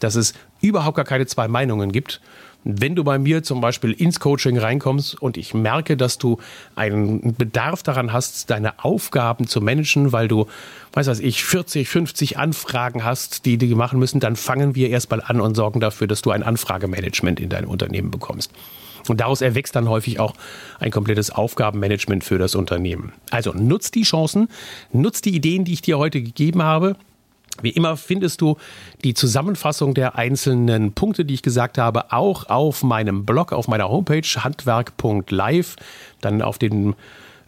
dass 0.00 0.14
es 0.14 0.34
überhaupt 0.60 0.96
gar 0.96 1.04
keine 1.04 1.26
zwei 1.26 1.48
Meinungen 1.48 1.92
gibt. 1.92 2.20
wenn 2.64 2.94
du 2.94 3.02
bei 3.02 3.18
mir 3.18 3.42
zum 3.42 3.60
Beispiel 3.60 3.90
ins 3.92 4.20
Coaching 4.20 4.56
reinkommst 4.56 5.20
und 5.20 5.36
ich 5.36 5.52
merke, 5.52 5.96
dass 5.96 6.18
du 6.18 6.38
einen 6.76 7.34
Bedarf 7.34 7.82
daran 7.82 8.12
hast, 8.12 8.50
deine 8.50 8.84
Aufgaben 8.84 9.48
zu 9.48 9.60
managen, 9.60 10.12
weil 10.12 10.28
du, 10.28 10.46
weiß 10.92 11.08
was 11.08 11.18
ich, 11.18 11.44
40, 11.44 11.88
50 11.88 12.38
Anfragen 12.38 13.04
hast, 13.04 13.46
die 13.46 13.58
die 13.58 13.74
machen 13.74 13.98
müssen, 13.98 14.20
dann 14.20 14.36
fangen 14.36 14.74
wir 14.74 14.90
erstmal 14.90 15.20
an 15.20 15.40
und 15.40 15.56
sorgen 15.56 15.80
dafür, 15.80 16.06
dass 16.06 16.22
du 16.22 16.30
ein 16.30 16.42
Anfragemanagement 16.42 17.40
in 17.40 17.48
deinem 17.48 17.68
Unternehmen 17.68 18.10
bekommst. 18.10 18.52
Und 19.08 19.20
daraus 19.20 19.40
erwächst 19.40 19.74
dann 19.74 19.88
häufig 19.88 20.20
auch 20.20 20.34
ein 20.78 20.90
komplettes 20.90 21.30
Aufgabenmanagement 21.30 22.24
für 22.24 22.38
das 22.38 22.54
Unternehmen. 22.54 23.12
Also 23.30 23.52
nutzt 23.52 23.94
die 23.94 24.02
Chancen, 24.02 24.48
nutzt 24.92 25.24
die 25.24 25.34
Ideen, 25.34 25.64
die 25.64 25.72
ich 25.72 25.82
dir 25.82 25.98
heute 25.98 26.22
gegeben 26.22 26.62
habe. 26.62 26.96
Wie 27.60 27.70
immer 27.70 27.96
findest 27.96 28.40
du 28.40 28.56
die 29.04 29.12
Zusammenfassung 29.12 29.92
der 29.92 30.16
einzelnen 30.16 30.92
Punkte, 30.92 31.24
die 31.24 31.34
ich 31.34 31.42
gesagt 31.42 31.76
habe, 31.76 32.12
auch 32.12 32.48
auf 32.48 32.82
meinem 32.82 33.26
Blog, 33.26 33.52
auf 33.52 33.68
meiner 33.68 33.90
Homepage 33.90 34.22
handwerk.live. 34.22 35.76
Dann 36.22 36.40
auf 36.40 36.58
den 36.58 36.94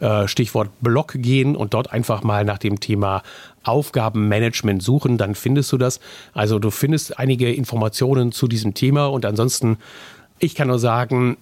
äh, 0.00 0.28
Stichwort 0.28 0.70
Blog 0.80 1.14
gehen 1.16 1.56
und 1.56 1.72
dort 1.72 1.92
einfach 1.92 2.22
mal 2.22 2.44
nach 2.44 2.58
dem 2.58 2.80
Thema 2.80 3.22
Aufgabenmanagement 3.62 4.82
suchen, 4.82 5.16
dann 5.16 5.34
findest 5.34 5.72
du 5.72 5.78
das. 5.78 6.00
Also 6.34 6.58
du 6.58 6.70
findest 6.70 7.18
einige 7.18 7.50
Informationen 7.52 8.30
zu 8.30 8.46
diesem 8.46 8.74
Thema 8.74 9.06
und 9.06 9.24
ansonsten 9.24 9.78
ich 10.40 10.54
kann 10.54 10.68
nur 10.68 10.78
sagen, 10.78 11.36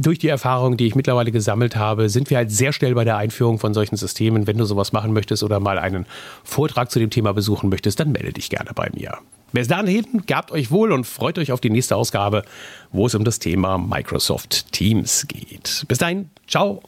durch 0.00 0.18
die 0.18 0.28
Erfahrung, 0.28 0.76
die 0.76 0.86
ich 0.86 0.94
mittlerweile 0.94 1.32
gesammelt 1.32 1.76
habe, 1.76 2.08
sind 2.08 2.30
wir 2.30 2.36
halt 2.38 2.50
sehr 2.50 2.72
schnell 2.72 2.94
bei 2.94 3.04
der 3.04 3.16
Einführung 3.16 3.58
von 3.58 3.74
solchen 3.74 3.96
Systemen. 3.96 4.46
Wenn 4.46 4.56
du 4.56 4.64
sowas 4.64 4.92
machen 4.92 5.12
möchtest 5.12 5.42
oder 5.42 5.60
mal 5.60 5.78
einen 5.78 6.06
Vortrag 6.44 6.90
zu 6.90 6.98
dem 6.98 7.10
Thema 7.10 7.34
besuchen 7.34 7.68
möchtest, 7.68 8.00
dann 8.00 8.12
melde 8.12 8.32
dich 8.32 8.50
gerne 8.50 8.70
bei 8.74 8.88
mir. 8.94 9.18
Bis 9.52 9.68
dahin, 9.68 10.22
gabt 10.26 10.50
euch 10.50 10.70
wohl 10.70 10.92
und 10.92 11.06
freut 11.06 11.38
euch 11.38 11.52
auf 11.52 11.60
die 11.60 11.70
nächste 11.70 11.96
Ausgabe, 11.96 12.44
wo 12.90 13.06
es 13.06 13.14
um 13.14 13.24
das 13.24 13.38
Thema 13.38 13.76
Microsoft 13.76 14.72
Teams 14.72 15.26
geht. 15.28 15.84
Bis 15.88 15.98
dahin, 15.98 16.30
ciao. 16.48 16.82